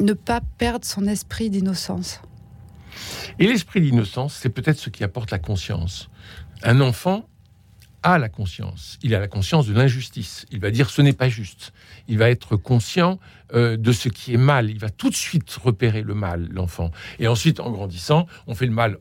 ne 0.00 0.14
pas 0.14 0.40
perdre 0.58 0.84
son 0.84 1.06
esprit 1.06 1.48
d'innocence. 1.48 2.20
Et 3.38 3.46
l'esprit 3.46 3.82
d'innocence, 3.82 4.34
c'est 4.34 4.48
peut-être 4.48 4.80
ce 4.80 4.90
qui 4.90 5.04
apporte 5.04 5.30
la 5.30 5.38
conscience. 5.38 6.10
Un 6.64 6.80
enfant 6.80 7.28
a 8.02 8.18
la 8.18 8.28
conscience. 8.28 8.98
Il 9.00 9.14
a 9.14 9.20
la 9.20 9.28
conscience 9.28 9.68
de 9.68 9.74
l'injustice. 9.74 10.44
Il 10.50 10.58
va 10.58 10.72
dire 10.72 10.90
ce 10.90 11.00
n'est 11.00 11.12
pas 11.12 11.28
juste. 11.28 11.72
Il 12.08 12.18
va 12.18 12.30
être 12.30 12.56
conscient 12.56 13.20
euh, 13.54 13.76
de 13.76 13.92
ce 13.92 14.08
qui 14.08 14.34
est 14.34 14.38
mal. 14.38 14.70
Il 14.70 14.80
va 14.80 14.90
tout 14.90 15.08
de 15.08 15.14
suite 15.14 15.52
repérer 15.52 16.02
le 16.02 16.14
mal, 16.14 16.48
l'enfant. 16.50 16.90
Et 17.20 17.28
ensuite, 17.28 17.60
en 17.60 17.70
grandissant, 17.70 18.26
on 18.48 18.56
fait 18.56 18.66
le 18.66 18.72
mal 18.72 18.98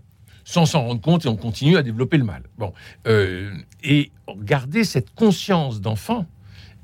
sans 0.49 0.65
s'en 0.65 0.81
rendre 0.81 0.99
compte 0.99 1.25
et 1.25 1.29
on 1.29 1.35
continue 1.35 1.77
à 1.77 1.83
développer 1.83 2.17
le 2.17 2.23
mal. 2.23 2.41
Bon, 2.57 2.73
Euh, 3.05 3.53
et 3.83 4.12
garder 4.38 4.83
cette 4.83 5.13
conscience 5.13 5.79
d'enfant. 5.79 6.25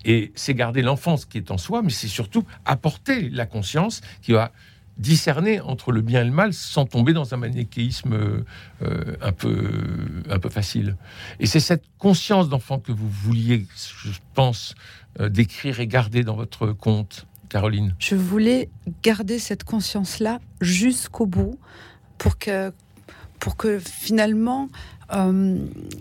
Et 0.03 0.31
c'est 0.35 0.53
garder 0.53 0.83
l'enfance 0.83 1.25
qui 1.25 1.39
est 1.39 1.49
en 1.49 1.57
soi, 1.57 1.81
mais 1.81 1.89
c'est 1.89 2.07
surtout 2.07 2.45
apporter 2.63 3.27
la 3.31 3.47
conscience 3.47 4.01
qui 4.21 4.33
va 4.33 4.51
discerner 4.97 5.61
entre 5.61 5.91
le 5.91 6.01
bien 6.01 6.21
et 6.21 6.25
le 6.25 6.31
mal 6.31 6.53
sans 6.53 6.85
tomber 6.85 7.11
dans 7.13 7.33
un 7.33 7.37
manichéisme 7.37 8.13
euh, 8.13 9.15
un, 9.19 9.31
peu, 9.31 9.71
un 10.29 10.37
peu 10.37 10.49
facile. 10.49 10.95
Et 11.39 11.47
c'est 11.47 11.59
cette 11.59 11.85
conscience 11.97 12.49
d'enfant 12.49 12.77
que 12.79 12.91
vous 12.91 13.09
vouliez, 13.09 13.65
je 14.03 14.11
pense, 14.35 14.75
euh, 15.19 15.27
décrire 15.27 15.79
et 15.79 15.87
garder 15.87 16.23
dans 16.23 16.35
votre 16.35 16.67
conte, 16.71 17.25
Caroline. 17.49 17.95
Je 17.97 18.15
voulais 18.15 18.69
garder 19.01 19.39
cette 19.39 19.63
conscience-là 19.63 20.39
jusqu'au 20.61 21.25
bout 21.25 21.57
pour 22.19 22.37
que, 22.37 22.71
pour 23.45 23.57
que 23.57 23.77
finalement 23.77 24.69
euh, 25.13 25.59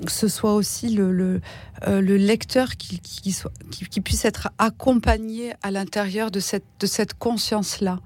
ce 0.08 0.28
soit 0.28 0.54
aussi 0.54 0.88
le, 0.88 1.12
le, 1.12 1.42
euh, 1.86 2.00
le 2.00 2.16
lecteur 2.16 2.78
qui, 2.78 3.00
qui, 3.00 3.32
soit, 3.32 3.52
qui, 3.70 3.84
qui 3.84 4.00
puisse 4.00 4.24
être 4.24 4.48
accompagné 4.56 5.52
à 5.62 5.70
l'intérieur 5.70 6.30
de 6.30 6.40
cette, 6.40 6.64
de 6.80 6.86
cette 6.86 7.12
conscience-là. 7.12 8.00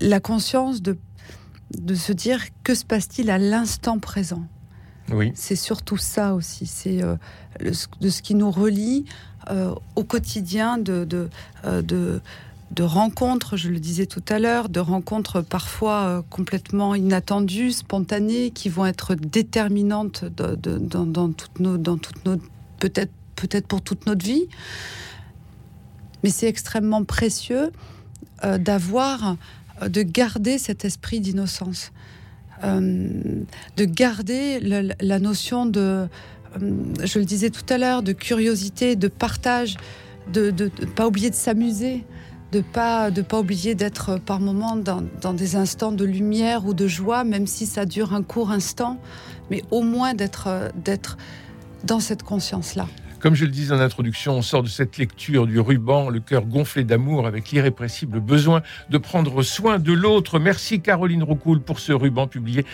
La 0.00 0.18
conscience 0.18 0.80
de, 0.80 0.96
de 1.76 1.94
se 1.94 2.14
dire 2.14 2.40
que 2.64 2.74
se 2.74 2.86
passe-t-il 2.86 3.28
à 3.28 3.36
l'instant 3.36 3.98
présent? 3.98 4.44
Oui. 5.12 5.32
C'est 5.34 5.54
surtout 5.54 5.98
ça 5.98 6.32
aussi, 6.32 6.64
c'est 6.64 7.02
euh, 7.02 7.16
de 7.60 8.08
ce 8.08 8.22
qui 8.22 8.34
nous 8.34 8.50
relie 8.50 9.04
euh, 9.50 9.74
au 9.94 10.04
quotidien 10.04 10.78
de, 10.78 11.04
de, 11.04 11.28
de, 11.82 12.22
de 12.70 12.82
rencontres, 12.84 13.56
je 13.56 13.68
le 13.68 13.80
disais 13.80 14.06
tout 14.06 14.22
à 14.28 14.38
l'heure, 14.38 14.68
de 14.68 14.80
rencontres 14.80 15.40
parfois 15.40 16.02
euh, 16.02 16.22
complètement 16.30 16.94
inattendues, 16.94 17.72
spontanées, 17.72 18.50
qui 18.52 18.68
vont 18.68 18.86
être 18.86 19.14
déterminantes 19.14 20.24
dans, 20.24 21.32
toutes 21.32 21.58
nos, 21.58 21.76
dans 21.78 21.98
peut-être, 22.78 23.12
peut-être 23.34 23.66
pour 23.66 23.82
toute 23.82 24.06
notre 24.06 24.24
vie. 24.24 24.46
Mais 26.22 26.30
c'est 26.30 26.46
extrêmement 26.46 27.02
précieux 27.04 27.70
euh, 28.44 28.56
d'avoir, 28.56 29.36
euh, 29.82 29.88
de 29.88 30.02
garder 30.02 30.58
cet 30.58 30.84
esprit 30.84 31.20
d'innocence, 31.20 31.92
de 32.62 33.84
garder 33.86 34.60
la 34.60 35.18
notion 35.18 35.64
de, 35.64 36.06
je 36.60 37.18
le 37.18 37.24
disais 37.24 37.48
tout 37.48 37.64
à 37.70 37.78
l'heure, 37.78 38.02
de 38.02 38.12
curiosité, 38.12 38.96
de 38.96 39.08
partage, 39.08 39.78
de 40.30 40.50
ne 40.50 40.68
pas 40.84 41.06
oublier 41.06 41.30
de 41.30 41.34
s'amuser, 41.34 42.04
de 42.52 42.60
pas 42.60 43.10
de 43.10 43.22
pas 43.22 43.38
oublier 43.38 43.74
d'être 43.74 44.18
par 44.18 44.40
moments 44.40 44.76
dans, 44.76 45.02
dans 45.20 45.32
des 45.32 45.56
instants 45.56 45.92
de 45.92 46.04
lumière 46.04 46.66
ou 46.66 46.74
de 46.74 46.86
joie, 46.86 47.24
même 47.24 47.46
si 47.46 47.66
ça 47.66 47.86
dure 47.86 48.12
un 48.12 48.22
court 48.22 48.50
instant, 48.50 48.98
mais 49.50 49.62
au 49.70 49.82
moins 49.82 50.14
d'être 50.14 50.70
d'être 50.74 51.16
dans 51.84 52.00
cette 52.00 52.22
conscience-là. 52.22 52.86
Comme 53.20 53.34
je 53.34 53.44
le 53.44 53.50
disais 53.50 53.74
en 53.74 53.80
introduction, 53.80 54.32
on 54.38 54.40
sort 54.40 54.62
de 54.62 54.68
cette 54.68 54.96
lecture 54.96 55.46
du 55.46 55.60
ruban, 55.60 56.08
le 56.08 56.20
cœur 56.20 56.46
gonflé 56.46 56.84
d'amour, 56.84 57.26
avec 57.26 57.50
l'irrépressible 57.50 58.18
besoin 58.18 58.62
de 58.88 58.96
prendre 58.96 59.42
soin 59.42 59.78
de 59.78 59.92
l'autre. 59.92 60.38
Merci 60.38 60.80
Caroline 60.80 61.22
Roucoul 61.22 61.60
pour 61.60 61.80
ce 61.80 61.92
ruban 61.92 62.26
publié 62.26 62.64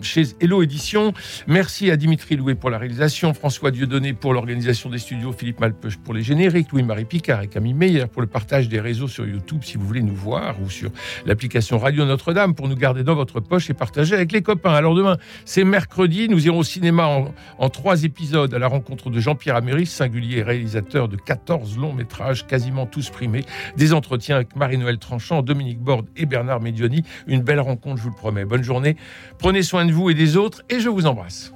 chez 0.00 0.22
Hello 0.40 0.62
Édition. 0.62 1.12
Merci 1.46 1.90
à 1.90 1.98
Dimitri 1.98 2.36
Loué 2.36 2.54
pour 2.54 2.70
la 2.70 2.78
réalisation, 2.78 3.34
François 3.34 3.70
Dieudonné 3.70 4.14
pour 4.14 4.32
l'organisation 4.32 4.88
des 4.88 4.98
studios, 4.98 5.32
Philippe 5.32 5.60
Malpeuch 5.60 5.98
pour 5.98 6.14
les 6.14 6.22
génériques, 6.22 6.72
Louis-Marie 6.72 7.04
Picard 7.04 7.42
et 7.42 7.48
Camille 7.48 7.74
Meyer 7.74 8.06
pour 8.06 8.22
le 8.22 8.28
partage 8.28 8.70
des 8.70 8.80
réseaux 8.80 9.08
sur 9.08 9.26
YouTube 9.26 9.60
si 9.64 9.76
vous 9.76 9.86
voulez 9.86 10.02
nous 10.02 10.16
voir 10.16 10.56
ou 10.62 10.70
sur 10.70 10.90
l'application 11.26 11.78
Radio 11.78 12.06
Notre-Dame 12.06 12.54
pour 12.54 12.68
nous 12.68 12.76
garder 12.76 13.02
dans 13.04 13.14
votre 13.14 13.40
poche 13.40 13.68
et 13.68 13.74
partager 13.74 14.14
avec 14.14 14.32
les 14.32 14.40
copains. 14.40 14.72
Alors 14.72 14.94
demain, 14.94 15.18
c'est 15.44 15.64
mercredi, 15.64 16.30
nous 16.30 16.46
irons 16.46 16.60
au 16.60 16.64
cinéma 16.64 17.06
en, 17.06 17.34
en 17.58 17.68
trois 17.68 18.04
épisodes 18.04 18.54
à 18.54 18.58
la 18.58 18.66
rencontre 18.66 19.10
de 19.10 19.20
Jean-Pierre 19.20 19.56
Améry, 19.56 19.73
singulier 19.82 20.42
réalisateur 20.42 21.08
de 21.08 21.16
14 21.16 21.76
longs 21.78 21.92
métrages, 21.92 22.46
quasiment 22.46 22.86
tous 22.86 23.10
primés, 23.10 23.44
des 23.76 23.92
entretiens 23.92 24.36
avec 24.36 24.54
Marie-Noël 24.54 24.98
Tranchant, 24.98 25.42
Dominique 25.42 25.80
Borde 25.80 26.06
et 26.16 26.26
Bernard 26.26 26.60
Medioni. 26.60 27.02
Une 27.26 27.42
belle 27.42 27.60
rencontre, 27.60 27.96
je 27.98 28.02
vous 28.04 28.10
le 28.10 28.16
promets. 28.16 28.44
Bonne 28.44 28.62
journée, 28.62 28.96
prenez 29.38 29.62
soin 29.62 29.84
de 29.84 29.92
vous 29.92 30.10
et 30.10 30.14
des 30.14 30.36
autres 30.36 30.62
et 30.70 30.78
je 30.78 30.88
vous 30.88 31.06
embrasse. 31.06 31.52